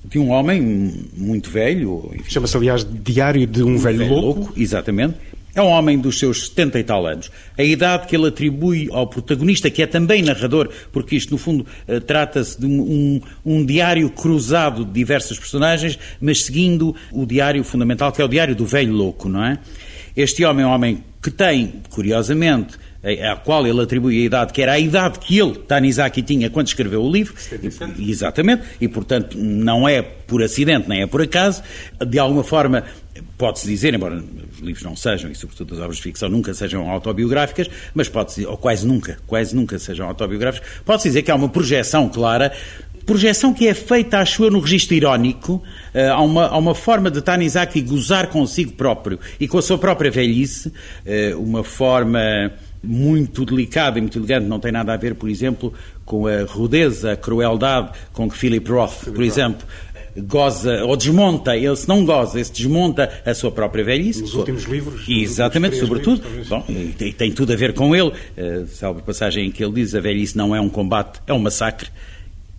de 0.09 0.17
um 0.17 0.29
homem 0.29 0.93
muito 1.15 1.49
velho. 1.49 2.11
Chama-se, 2.27 2.55
aliás, 2.55 2.87
Diário 3.03 3.45
de 3.45 3.61
um, 3.61 3.75
um 3.75 3.77
Velho, 3.77 3.97
velho 3.97 4.13
louco. 4.13 4.39
louco. 4.41 4.53
Exatamente. 4.55 5.15
É 5.53 5.61
um 5.61 5.69
homem 5.69 5.97
dos 5.97 6.19
seus 6.19 6.49
70 6.49 6.79
e 6.79 6.83
tal 6.83 7.07
anos. 7.07 7.31
A 7.57 7.63
idade 7.63 8.05
que 8.05 8.15
ele 8.15 8.27
atribui 8.27 8.89
ao 8.91 9.07
protagonista, 9.07 9.71
que 9.71 9.81
é 9.81 9.87
também 9.87 10.21
narrador, 10.21 10.69
porque 10.91 11.15
isto, 11.15 11.31
no 11.31 11.37
fundo, 11.39 11.65
eh, 11.87 11.99
trata-se 11.99 12.59
de 12.59 12.67
um, 12.67 12.79
um, 12.79 13.21
um, 13.43 13.65
diário 13.65 14.07
cruzado 14.11 14.85
de 14.85 14.91
diversas 14.91 15.39
personagens, 15.39 15.97
mas 16.21 16.43
seguindo 16.43 16.95
o 17.11 17.25
diário 17.25 17.63
fundamental, 17.63 18.11
que 18.11 18.21
é 18.21 18.25
o 18.25 18.27
diário 18.27 18.55
do 18.55 18.67
velho 18.67 18.93
louco, 18.93 19.27
não 19.27 19.43
é? 19.43 19.57
Este 20.15 20.45
homem 20.45 20.63
é 20.63 20.67
um 20.67 20.71
homem 20.71 21.03
que 21.21 21.31
tem, 21.31 21.81
curiosamente, 21.89 22.77
à 23.31 23.35
qual 23.35 23.65
ele 23.65 23.81
atribui 23.81 24.21
a 24.21 24.25
idade, 24.25 24.53
que 24.53 24.61
era 24.61 24.73
a 24.73 24.79
idade 24.79 25.19
que 25.19 25.39
ele, 25.39 25.55
Tanizaki, 25.55 26.21
tinha 26.21 26.49
quando 26.49 26.67
escreveu 26.67 27.03
o 27.03 27.11
livro. 27.11 27.33
E, 27.97 28.09
exatamente, 28.09 28.63
e 28.81 28.87
portanto 28.87 29.37
não 29.37 29.87
é 29.87 30.01
por 30.01 30.43
acidente, 30.43 30.89
nem 30.89 31.01
é 31.01 31.07
por 31.07 31.21
acaso. 31.21 31.63
De 32.05 32.19
alguma 32.19 32.43
forma, 32.43 32.83
pode-se 33.37 33.67
dizer, 33.67 33.93
embora 33.93 34.15
os 34.15 34.59
livros 34.59 34.83
não 34.83 34.95
sejam, 34.95 35.31
e 35.31 35.35
sobretudo 35.35 35.73
as 35.73 35.79
obras 35.79 35.97
de 35.97 36.03
ficção 36.03 36.29
nunca 36.29 36.53
sejam 36.53 36.89
autobiográficas, 36.89 37.69
mas 37.93 38.09
pode-se, 38.09 38.45
ou 38.45 38.57
quase 38.57 38.85
nunca, 38.85 39.17
quase 39.25 39.55
nunca 39.55 39.79
sejam 39.79 40.07
autobiográficas, 40.07 40.67
pode-se 40.83 41.09
dizer 41.09 41.21
que 41.21 41.31
há 41.31 41.35
uma 41.35 41.49
projeção 41.49 42.09
clara 42.09 42.51
projeção 43.07 43.53
que 43.53 43.65
é 43.65 43.73
feita, 43.73 44.19
acho 44.19 44.43
eu, 44.43 44.51
no 44.51 44.59
registro 44.59 44.93
irónico, 44.93 45.63
uh, 45.95 46.11
há, 46.11 46.21
uma, 46.21 46.47
há 46.47 46.57
uma 46.57 46.75
forma 46.75 47.09
de 47.09 47.21
Tanizaki 47.21 47.81
gozar 47.81 48.27
consigo 48.27 48.73
próprio 48.73 49.17
e 49.39 49.47
com 49.47 49.57
a 49.57 49.61
sua 49.61 49.77
própria 49.77 50.11
velhice, 50.11 50.67
uh, 50.67 51.41
uma 51.41 51.63
forma 51.63 52.51
muito 52.87 53.45
delicada 53.45 53.99
e 53.99 54.01
muito 54.01 54.17
elegante, 54.17 54.47
não 54.47 54.59
tem 54.59 54.71
nada 54.71 54.93
a 54.93 54.97
ver, 54.97 55.15
por 55.15 55.29
exemplo, 55.29 55.73
com 56.05 56.25
a 56.25 56.43
rudeza, 56.43 57.11
a 57.11 57.17
crueldade 57.17 57.91
com 58.13 58.29
que 58.29 58.37
Philip 58.37 58.69
Roth, 58.71 59.05
por 59.13 59.23
exemplo, 59.23 59.67
goza 60.17 60.83
ou 60.83 60.95
desmonta, 60.95 61.55
ele 61.55 61.75
se 61.75 61.87
não 61.87 62.05
goza, 62.05 62.37
ele 62.37 62.45
se 62.45 62.53
desmonta 62.53 63.21
a 63.25 63.33
sua 63.33 63.51
própria 63.51 63.83
velhice. 63.83 64.21
Nos 64.21 64.33
últimos 64.33 64.63
livros. 64.63 65.05
Exatamente, 65.07 65.77
sobretudo. 65.77 66.23
Livros, 66.27 66.47
Bom, 66.47 66.65
e 66.69 67.13
tem 67.13 67.31
tudo 67.31 67.53
a 67.53 67.55
ver 67.55 67.73
com 67.73 67.95
ele. 67.95 68.09
Uh, 68.09 68.67
salvo 68.67 68.99
a 68.99 69.03
passagem 69.03 69.47
em 69.47 69.51
que 69.51 69.63
ele 69.63 69.73
diz 69.73 69.93
a 69.93 69.99
velhice 69.99 70.35
não 70.35 70.55
é 70.55 70.61
um 70.61 70.69
combate, 70.69 71.19
é 71.27 71.33
um 71.33 71.39
massacre. 71.39 71.89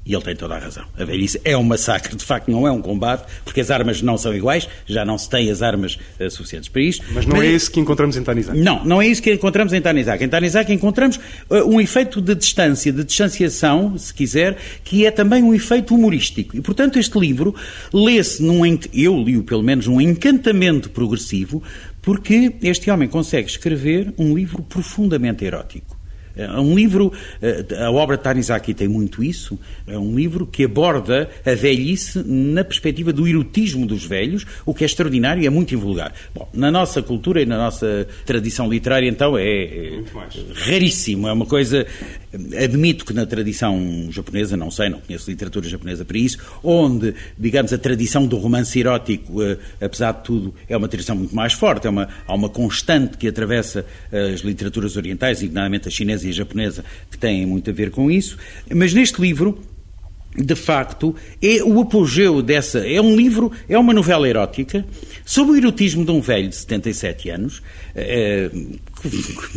E 0.08 0.14
ele 0.14 0.22
tem 0.22 0.34
toda 0.34 0.54
a 0.54 0.58
razão. 0.58 0.86
A 0.98 1.04
velhice 1.04 1.38
é 1.44 1.54
um 1.54 1.62
massacre, 1.62 2.16
de 2.16 2.24
facto 2.24 2.50
não 2.50 2.66
é 2.66 2.72
um 2.72 2.80
combate, 2.80 3.30
porque 3.44 3.60
as 3.60 3.70
armas 3.70 4.00
não 4.00 4.16
são 4.16 4.34
iguais, 4.34 4.66
já 4.86 5.04
não 5.04 5.18
se 5.18 5.28
tem 5.28 5.50
as 5.50 5.60
armas 5.60 5.98
uh, 6.18 6.30
suficientes 6.30 6.70
para 6.70 6.80
isto. 6.80 7.04
Mas 7.12 7.26
não 7.26 7.36
Mas, 7.36 7.44
é 7.44 7.50
isso 7.50 7.70
que 7.70 7.78
encontramos 7.78 8.16
em 8.16 8.22
Tanizaki? 8.22 8.58
Não, 8.58 8.82
não 8.86 9.02
é 9.02 9.06
isso 9.06 9.22
que 9.22 9.30
encontramos 9.30 9.74
em 9.74 9.82
Tanizaki. 9.82 10.24
Em 10.24 10.28
Tanizaki 10.30 10.72
encontramos 10.72 11.18
uh, 11.50 11.56
um 11.66 11.78
efeito 11.78 12.22
de 12.22 12.34
distância, 12.34 12.90
de 12.90 13.04
distanciação, 13.04 13.98
se 13.98 14.14
quiser, 14.14 14.56
que 14.82 15.04
é 15.04 15.10
também 15.10 15.42
um 15.42 15.52
efeito 15.52 15.94
humorístico. 15.94 16.56
E, 16.56 16.62
portanto, 16.62 16.98
este 16.98 17.18
livro 17.18 17.54
lê-se 17.92 18.42
num... 18.42 18.64
Eu 18.94 19.22
li-o, 19.22 19.42
pelo 19.42 19.62
menos, 19.62 19.86
num 19.86 20.00
encantamento 20.00 20.88
progressivo, 20.88 21.62
porque 22.00 22.54
este 22.62 22.90
homem 22.90 23.08
consegue 23.08 23.50
escrever 23.50 24.14
um 24.16 24.34
livro 24.34 24.62
profundamente 24.62 25.44
erótico. 25.44 25.97
É 26.38 26.60
um 26.60 26.74
livro, 26.74 27.12
eh, 27.42 27.64
a 27.80 27.90
obra 27.90 28.16
de 28.16 28.22
Tanizaki 28.22 28.72
tem 28.72 28.86
muito 28.86 29.22
isso, 29.24 29.58
é 29.86 29.98
um 29.98 30.14
livro 30.14 30.46
que 30.46 30.64
aborda 30.64 31.28
a 31.44 31.54
velhice 31.54 32.22
na 32.24 32.62
perspectiva 32.62 33.12
do 33.12 33.26
erotismo 33.26 33.84
dos 33.84 34.04
velhos, 34.04 34.46
o 34.64 34.72
que 34.72 34.84
é 34.84 34.86
extraordinário 34.86 35.42
e 35.42 35.46
é 35.46 35.50
muito 35.50 35.74
invulgar. 35.74 36.14
Bom, 36.34 36.48
na 36.54 36.70
nossa 36.70 37.02
cultura 37.02 37.42
e 37.42 37.46
na 37.46 37.58
nossa 37.58 38.06
tradição 38.24 38.70
literária, 38.70 39.08
então, 39.08 39.36
é, 39.36 39.44
é 39.44 40.02
raríssimo, 40.54 41.26
é 41.26 41.32
uma 41.32 41.46
coisa 41.46 41.84
Admito 42.62 43.06
que 43.06 43.14
na 43.14 43.24
tradição 43.24 44.08
japonesa, 44.10 44.54
não 44.54 44.70
sei, 44.70 44.90
não 44.90 45.00
conheço 45.00 45.30
literatura 45.30 45.66
japonesa 45.66 46.04
para 46.04 46.18
isso, 46.18 46.36
onde, 46.62 47.14
digamos, 47.38 47.72
a 47.72 47.78
tradição 47.78 48.26
do 48.26 48.36
romance 48.36 48.78
erótico, 48.78 49.42
eh, 49.42 49.56
apesar 49.80 50.12
de 50.12 50.24
tudo, 50.24 50.54
é 50.68 50.76
uma 50.76 50.88
tradição 50.88 51.16
muito 51.16 51.34
mais 51.34 51.54
forte, 51.54 51.86
é 51.86 51.90
uma, 51.90 52.06
há 52.26 52.34
uma 52.34 52.50
constante 52.50 53.16
que 53.16 53.28
atravessa 53.28 53.86
as 54.12 54.40
literaturas 54.40 54.96
orientais, 54.96 55.40
nomeadamente 55.40 55.88
a 55.88 55.90
chinesa 55.90 56.27
e 56.28 56.32
japonesa, 56.32 56.84
que 57.10 57.18
têm 57.18 57.44
muito 57.46 57.70
a 57.70 57.72
ver 57.72 57.90
com 57.90 58.10
isso. 58.10 58.36
Mas 58.74 58.92
neste 58.92 59.20
livro, 59.20 59.58
de 60.36 60.54
facto, 60.54 61.14
é 61.42 61.62
o 61.62 61.80
apogeu 61.80 62.42
dessa. 62.42 62.86
É 62.86 63.00
um 63.00 63.16
livro, 63.16 63.50
é 63.68 63.78
uma 63.78 63.92
novela 63.92 64.28
erótica 64.28 64.84
sobre 65.24 65.52
o 65.52 65.56
erotismo 65.56 66.04
de 66.04 66.10
um 66.10 66.20
velho 66.20 66.48
de 66.48 66.56
77 66.56 67.30
anos. 67.30 67.62
É, 67.94 68.50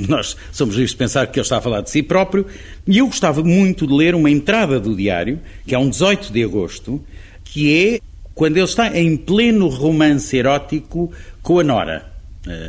nós 0.08 0.36
somos 0.52 0.76
livres 0.76 0.92
de 0.92 0.98
pensar 0.98 1.28
que 1.28 1.40
ele 1.40 1.44
está 1.44 1.58
a 1.58 1.62
falar 1.62 1.82
de 1.82 1.90
si 1.90 2.02
próprio. 2.02 2.46
E 2.88 2.98
eu 2.98 3.06
gostava 3.06 3.44
muito 3.44 3.86
de 3.86 3.94
ler 3.94 4.16
uma 4.16 4.30
entrada 4.30 4.80
do 4.80 4.96
diário, 4.96 5.40
que 5.68 5.76
é 5.76 5.78
um 5.80 5.90
18 5.90 6.34
de 6.34 6.44
agosto, 6.44 7.04
que 7.44 7.74
é 7.74 8.00
quando 8.34 8.58
ele 8.58 8.66
está 8.66 8.98
em 8.98 9.16
pleno 9.18 9.68
romance 9.68 10.36
erótico 10.36 11.12
com 11.44 11.60
a 11.60 11.64
Nora. 11.64 12.11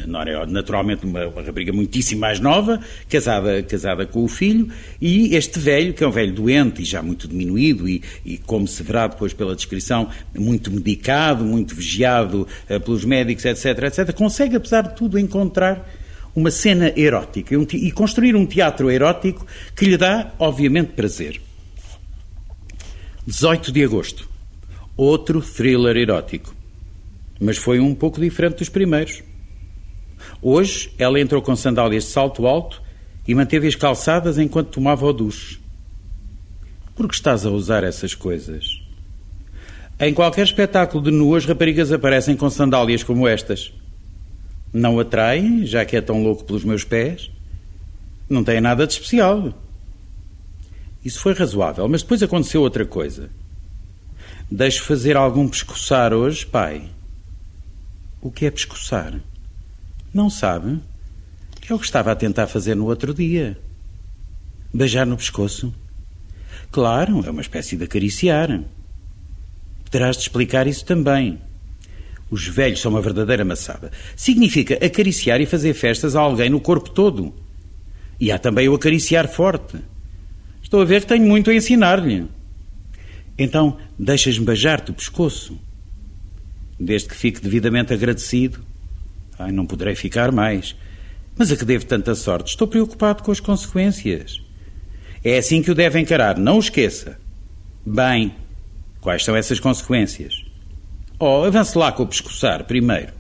Nora 0.07 0.31
é 0.31 0.47
naturalmente 0.47 1.07
uma, 1.07 1.27
uma, 1.29 1.41
rapariga 1.41 1.73
muitíssimo 1.73 2.21
mais 2.21 2.39
nova, 2.39 2.79
casada, 3.09 3.63
casada 3.63 4.05
com 4.05 4.23
o 4.23 4.29
filho, 4.29 4.69
e 5.01 5.35
este 5.35 5.59
velho, 5.59 5.95
que 5.95 6.05
é 6.05 6.07
um 6.07 6.11
velho 6.11 6.33
doente 6.33 6.83
e 6.83 6.85
já 6.85 7.03
muito 7.03 7.27
diminuído, 7.27 7.89
e, 7.89 8.03
e 8.23 8.37
como 8.37 8.69
se 8.69 8.83
verá 8.83 9.07
depois 9.07 9.33
pela 9.33 9.57
descrição, 9.57 10.11
muito 10.37 10.71
medicado, 10.71 11.43
muito 11.43 11.75
vigiado 11.75 12.47
uh, 12.69 12.81
pelos 12.81 13.05
médicos, 13.05 13.47
etc., 13.47 13.85
etc., 13.85 14.13
consegue, 14.13 14.57
apesar 14.57 14.83
de 14.83 14.95
tudo, 14.95 15.19
encontrar 15.19 15.89
uma 16.35 16.51
cena 16.51 16.93
erótica 16.95 17.57
um 17.59 17.67
e 17.73 17.91
construir 17.93 18.37
um 18.37 18.45
teatro 18.45 18.91
erótico 18.91 19.47
que 19.75 19.87
lhe 19.87 19.97
dá, 19.97 20.33
obviamente, 20.39 20.93
prazer. 20.93 21.41
18 23.27 23.73
de 23.73 23.85
agosto. 23.85 24.29
Outro 24.97 25.41
thriller 25.41 25.97
erótico. 25.97 26.55
Mas 27.41 27.57
foi 27.57 27.81
um 27.81 27.95
pouco 27.95 28.21
diferente 28.21 28.59
dos 28.59 28.69
primeiros. 28.69 29.23
Hoje 30.43 30.93
ela 30.99 31.21
entrou 31.21 31.41
com 31.41 31.55
sandálias 31.55 32.03
de 32.05 32.11
salto 32.11 32.49
alto 32.49 32.83
e 33.27 33.33
manteve-as 33.33 33.77
calçadas 33.77 34.39
enquanto 34.39 34.71
tomava 34.71 35.07
o 35.07 35.13
duche. 35.13 35.61
Por 36.97 37.09
que 37.09 37.15
estás 37.15 37.47
a 37.47 37.51
usar 37.51 37.85
essas 37.85 38.13
coisas? 38.13 38.83
Em 40.01 40.13
qualquer 40.13 40.43
espetáculo 40.43 41.05
de 41.05 41.13
nuas, 41.13 41.45
raparigas 41.47 41.93
aparecem 41.93 42.37
com 42.37 42.51
sandálias 42.51 43.05
como 43.05 43.29
estas. 43.29 43.73
Não 44.73 44.99
atraem, 44.99 45.65
já 45.65 45.85
que 45.85 45.97
é 45.97 46.01
tão 46.01 46.25
louco 46.25 46.43
pelos 46.43 46.65
meus 46.65 46.83
pés? 46.83 47.31
Não 48.29 48.43
tem 48.43 48.61
nada 48.61 48.85
de 48.85 48.95
especial. 48.95 49.55
Isso 51.05 51.21
foi 51.21 51.35
razoável, 51.35 51.89
mas 51.89 52.03
depois 52.03 52.21
aconteceu 52.21 52.63
outra 52.63 52.85
coisa. 52.85 53.31
Deixo 54.51 54.83
fazer 54.83 55.17
algum 55.17 55.49
pescoçar 55.49 56.13
hoje, 56.13 56.45
pai. 56.45 56.89
O 58.21 58.31
que 58.31 58.45
é 58.45 58.51
pescoçar? 58.51 59.21
Não 60.13 60.29
sabe? 60.29 60.79
É 61.69 61.73
o 61.73 61.79
que 61.79 61.85
estava 61.85 62.13
a 62.13 62.17
tentar 62.17 62.47
fazer 62.47 62.75
no 62.75 62.87
outro 62.87 63.15
dia. 63.15 63.59
Beijar 64.75 65.07
no 65.07 65.17
pescoço? 65.17 65.75
Claro, 66.71 67.25
é 67.25 67.31
uma 67.31 67.41
espécie 67.41 67.77
de 67.77 67.85
acariciar. 67.85 68.63
Terás 69.91 70.17
de 70.17 70.23
explicar 70.23 70.67
isso 70.67 70.85
também. 70.85 71.41
Os 72.31 72.47
velhos 72.47 72.81
são 72.81 72.91
uma 72.91 73.01
verdadeira 73.01 73.45
maçada. 73.45 73.91
Significa 74.17 74.75
acariciar 74.85 75.41
e 75.41 75.47
fazer 75.47 75.75
festas 75.75 76.17
a 76.17 76.21
alguém 76.21 76.51
no 76.51 76.61
corpo 76.61 76.91
todo. 76.91 77.35
E 78.19 78.33
há 78.33 78.39
também 78.39 78.69
o 78.69 78.75
acariciar 78.75 79.29
forte. 79.29 79.79
Estou 80.63 80.81
a 80.81 80.85
ver 80.85 81.03
que 81.03 81.09
tenho 81.09 81.27
muito 81.27 81.51
a 81.51 81.55
ensinar-lhe. 81.55 82.27
Então, 83.39 83.79
deixas-me 83.99 84.45
beijar-te 84.45 84.91
o 84.91 84.95
pescoço. 84.95 85.59
Desde 86.79 87.09
que 87.09 87.15
fique 87.15 87.41
devidamente 87.41 87.93
agradecido, 87.93 88.65
Ai, 89.39 89.53
não 89.53 89.67
poderei 89.67 89.95
ficar 89.95 90.31
mais. 90.33 90.77
Mas 91.37 91.51
a 91.51 91.57
que 91.57 91.65
devo 91.65 91.87
tanta 91.87 92.15
sorte? 92.15 92.51
Estou 92.51 92.69
preocupado 92.69 93.23
com 93.23 93.33
as 93.33 93.41
consequências. 93.41 94.41
É 95.25 95.39
assim 95.39 95.63
que 95.63 95.71
o 95.71 95.75
deve 95.75 95.99
encarar, 95.99 96.39
não 96.39 96.57
o 96.57 96.61
esqueça. 96.61 97.19
Bem, 97.85 98.35
quais 99.01 99.25
são 99.25 99.35
essas 99.35 99.59
consequências? 99.59 100.45
Oh, 101.19 101.45
avance 101.45 101.77
lá 101.79 101.93
com 101.93 102.03
o 102.03 102.07
pescoçar, 102.07 102.65
primeiro. 102.65 103.13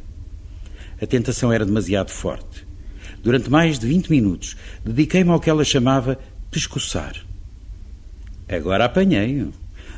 A 1.00 1.06
tentação 1.06 1.52
era 1.52 1.64
demasiado 1.64 2.10
forte. 2.10 2.66
Durante 3.22 3.50
mais 3.50 3.78
de 3.78 3.86
20 3.86 4.08
minutos, 4.08 4.56
dediquei-me 4.84 5.30
ao 5.30 5.40
que 5.40 5.48
ela 5.48 5.64
chamava 5.64 6.18
pescoçar. 6.50 7.14
Agora 8.48 8.84
apanhei-o. 8.84 9.52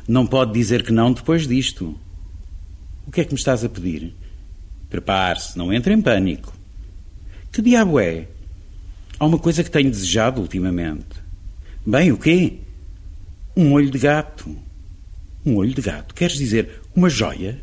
Não 0.07 0.27
pode 0.27 0.53
dizer 0.53 0.83
que 0.83 0.91
não 0.91 1.11
depois 1.11 1.47
disto. 1.47 1.99
O 3.07 3.11
que 3.11 3.21
é 3.21 3.25
que 3.25 3.33
me 3.33 3.39
estás 3.39 3.65
a 3.65 3.69
pedir? 3.69 4.13
Prepare-se, 4.95 5.57
não 5.57 5.73
entre 5.73 5.93
em 5.93 6.01
pânico. 6.01 6.53
Que 7.51 7.61
diabo 7.61 7.99
é? 7.99 8.27
Há 9.19 9.25
uma 9.25 9.37
coisa 9.37 9.61
que 9.61 9.69
tenho 9.69 9.91
desejado 9.91 10.39
ultimamente. 10.39 11.21
Bem, 11.85 12.13
o 12.13 12.17
quê? 12.17 12.59
Um 13.57 13.73
olho 13.73 13.91
de 13.91 13.99
gato. 13.99 14.55
Um 15.45 15.57
olho 15.57 15.73
de 15.73 15.81
gato. 15.81 16.15
Queres 16.15 16.37
dizer 16.37 16.81
uma 16.95 17.09
joia? 17.09 17.59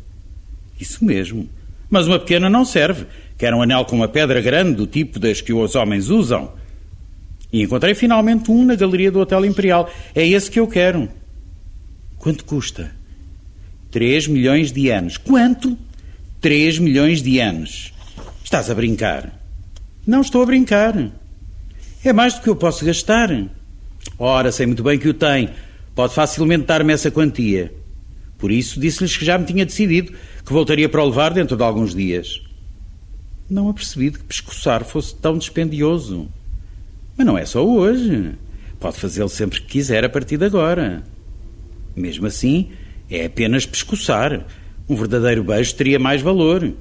Isso 0.79 1.03
mesmo. 1.03 1.49
Mas 1.89 2.05
uma 2.05 2.19
pequena 2.19 2.51
não 2.51 2.63
serve. 2.63 3.07
Quero 3.35 3.57
um 3.57 3.63
anel 3.63 3.83
com 3.85 3.95
uma 3.95 4.07
pedra 4.07 4.39
grande, 4.39 4.75
do 4.75 4.85
tipo 4.85 5.17
das 5.17 5.41
que 5.41 5.53
os 5.53 5.73
homens 5.73 6.09
usam. 6.09 6.53
E 7.51 7.63
encontrei 7.63 7.95
finalmente 7.95 8.51
um 8.51 8.63
na 8.63 8.75
galeria 8.75 9.11
do 9.11 9.19
Hotel 9.19 9.43
Imperial. 9.43 9.89
É 10.13 10.27
esse 10.27 10.51
que 10.51 10.59
eu 10.59 10.67
quero. 10.67 11.09
Quanto 12.19 12.45
custa? 12.45 12.91
Três 13.89 14.27
milhões 14.27 14.71
de 14.71 14.89
anos. 14.91 15.17
Quanto? 15.17 15.75
3 16.43 16.77
milhões 16.77 17.21
de 17.21 17.39
anos. 17.39 17.93
Estás 18.43 18.69
a 18.69 18.75
brincar? 18.75 19.41
Não 20.05 20.19
estou 20.19 20.43
a 20.43 20.45
brincar. 20.45 21.09
É 22.03 22.11
mais 22.11 22.33
do 22.33 22.41
que 22.41 22.49
eu 22.49 22.55
posso 22.57 22.83
gastar. 22.83 23.29
Ora, 24.19 24.51
sei 24.51 24.65
muito 24.65 24.83
bem 24.83 24.99
que 24.99 25.07
o 25.07 25.13
tem. 25.13 25.51
Pode 25.95 26.13
facilmente 26.13 26.65
dar-me 26.65 26.91
essa 26.91 27.09
quantia. 27.09 27.73
Por 28.37 28.51
isso 28.51 28.77
disse-lhes 28.77 29.15
que 29.15 29.23
já 29.23 29.37
me 29.37 29.45
tinha 29.45 29.65
decidido 29.65 30.11
que 30.45 30.51
voltaria 30.51 30.89
para 30.89 31.01
o 31.01 31.05
levar 31.05 31.33
dentro 31.33 31.55
de 31.55 31.63
alguns 31.63 31.95
dias. 31.95 32.41
Não 33.49 33.69
apercebi 33.69 34.09
de 34.09 34.19
que 34.19 34.25
pescoçar 34.25 34.83
fosse 34.83 35.15
tão 35.15 35.37
dispendioso. 35.37 36.27
Mas 37.15 37.25
não 37.25 37.37
é 37.37 37.45
só 37.45 37.65
hoje. 37.65 38.33
Pode 38.81 38.97
fazê-lo 38.97 39.29
sempre 39.29 39.61
que 39.61 39.67
quiser 39.67 40.03
a 40.03 40.09
partir 40.09 40.35
de 40.35 40.43
agora. 40.43 41.05
Mesmo 41.95 42.27
assim, 42.27 42.69
é 43.09 43.27
apenas 43.27 43.65
pescoçar. 43.65 44.45
Um 44.89 44.95
verdadeiro 44.95 45.43
beijo 45.43 45.75
teria 45.75 45.99
mais 45.99 46.21
valor. 46.21 46.73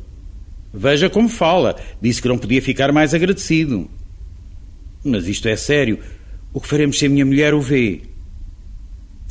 Veja 0.73 1.09
como 1.09 1.29
fala. 1.29 1.77
Disse 2.01 2.21
que 2.21 2.29
não 2.29 2.39
podia 2.39 2.63
ficar 2.63 2.93
mais 2.93 3.15
agradecido. 3.15 3.89
Mas 5.05 5.27
isto 5.27 5.49
é 5.49 5.57
sério. 5.57 5.99
O 6.53 6.61
que 6.61 6.69
faremos 6.69 6.99
se 6.99 7.07
a 7.07 7.09
minha 7.09 7.27
mulher 7.27 7.55
o 7.55 7.61
vê? 7.61 8.03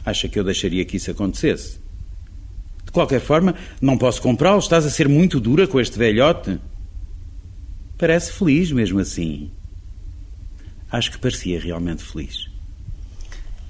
Acha 0.06 0.28
que 0.28 0.40
eu 0.40 0.44
deixaria 0.44 0.86
que 0.86 0.98
isso 0.98 1.12
acontecesse? 1.12 1.80
De 2.86 2.92
qualquer 2.92 3.22
forma, 3.22 3.56
não 3.80 3.98
posso 3.98 4.22
comprá-lo. 4.22 4.60
Estás 4.60 4.86
a 4.86 4.90
ser 4.90 5.08
muito 5.08 5.40
dura 5.40 5.68
com 5.68 5.80
este 5.80 5.98
velhote. 5.98 6.60
Parece 7.98 8.34
feliz 8.34 8.72
mesmo 8.72 9.00
assim. 9.00 9.52
Acho 10.92 11.12
que 11.12 11.18
parecia 11.18 11.60
realmente 11.60 12.04
feliz. 12.04 12.51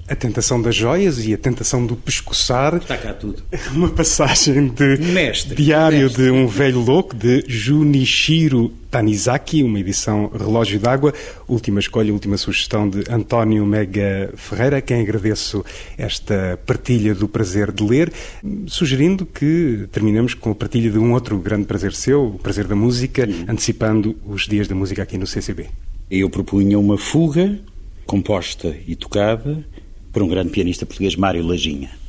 A 0.08 0.16
tentação 0.16 0.62
das 0.62 0.76
joias 0.76 1.26
e 1.26 1.34
a 1.34 1.38
tentação 1.38 1.86
do 1.86 1.96
pescoçar. 1.96 2.76
Está 2.76 2.98
cá 2.98 3.14
tudo. 3.14 3.42
Uma 3.74 3.90
passagem 3.90 4.68
de 4.68 4.98
Mestre, 4.98 5.56
Diário 5.56 6.04
mestre. 6.04 6.24
de 6.24 6.32
um 6.32 6.48
Velho 6.48 6.80
Louco, 6.80 7.16
de 7.16 7.44
Junichiro 7.48 8.74
Tanizaki, 8.92 9.64
uma 9.64 9.80
edição 9.80 10.30
relógio 10.38 10.80
d'água. 10.80 11.14
Última 11.48 11.80
escolha, 11.80 12.12
última 12.12 12.36
sugestão 12.36 12.90
de 12.90 13.04
António 13.10 13.66
Mega 13.66 14.34
Ferreira, 14.36 14.78
a 14.78 14.82
quem 14.82 15.00
agradeço 15.02 15.64
esta 15.98 16.60
partilha 16.66 17.16
do 17.16 17.28
prazer 17.28 17.72
de 17.72 17.84
ler, 17.84 18.12
sugerindo 18.68 19.26
que 19.26 19.88
terminemos 19.94 20.34
com 20.34 20.52
a 20.52 20.56
partilha 20.56 20.92
de 20.92 21.00
um 21.00 21.14
outro 21.14 21.38
grande 21.40 21.66
prazer 21.66 21.94
seu, 21.94 22.26
o 22.26 22.40
prazer 22.40 22.68
da 22.68 22.76
música, 22.76 23.28
antecipando 23.48 24.18
os 24.26 24.46
dias 24.46 24.68
da 24.68 24.76
música 24.76 25.02
aqui 25.02 25.18
no 25.18 25.26
CCB. 25.26 25.68
Eu 26.10 26.30
propunha 26.30 26.78
uma 26.78 26.98
fuga 26.98 27.58
composta 28.06 28.76
e 28.86 28.94
tocada 28.94 29.64
por 30.12 30.22
um 30.22 30.28
grande 30.28 30.50
pianista 30.50 30.86
português, 30.86 31.16
Mário 31.16 31.46
Lajinha. 31.46 32.01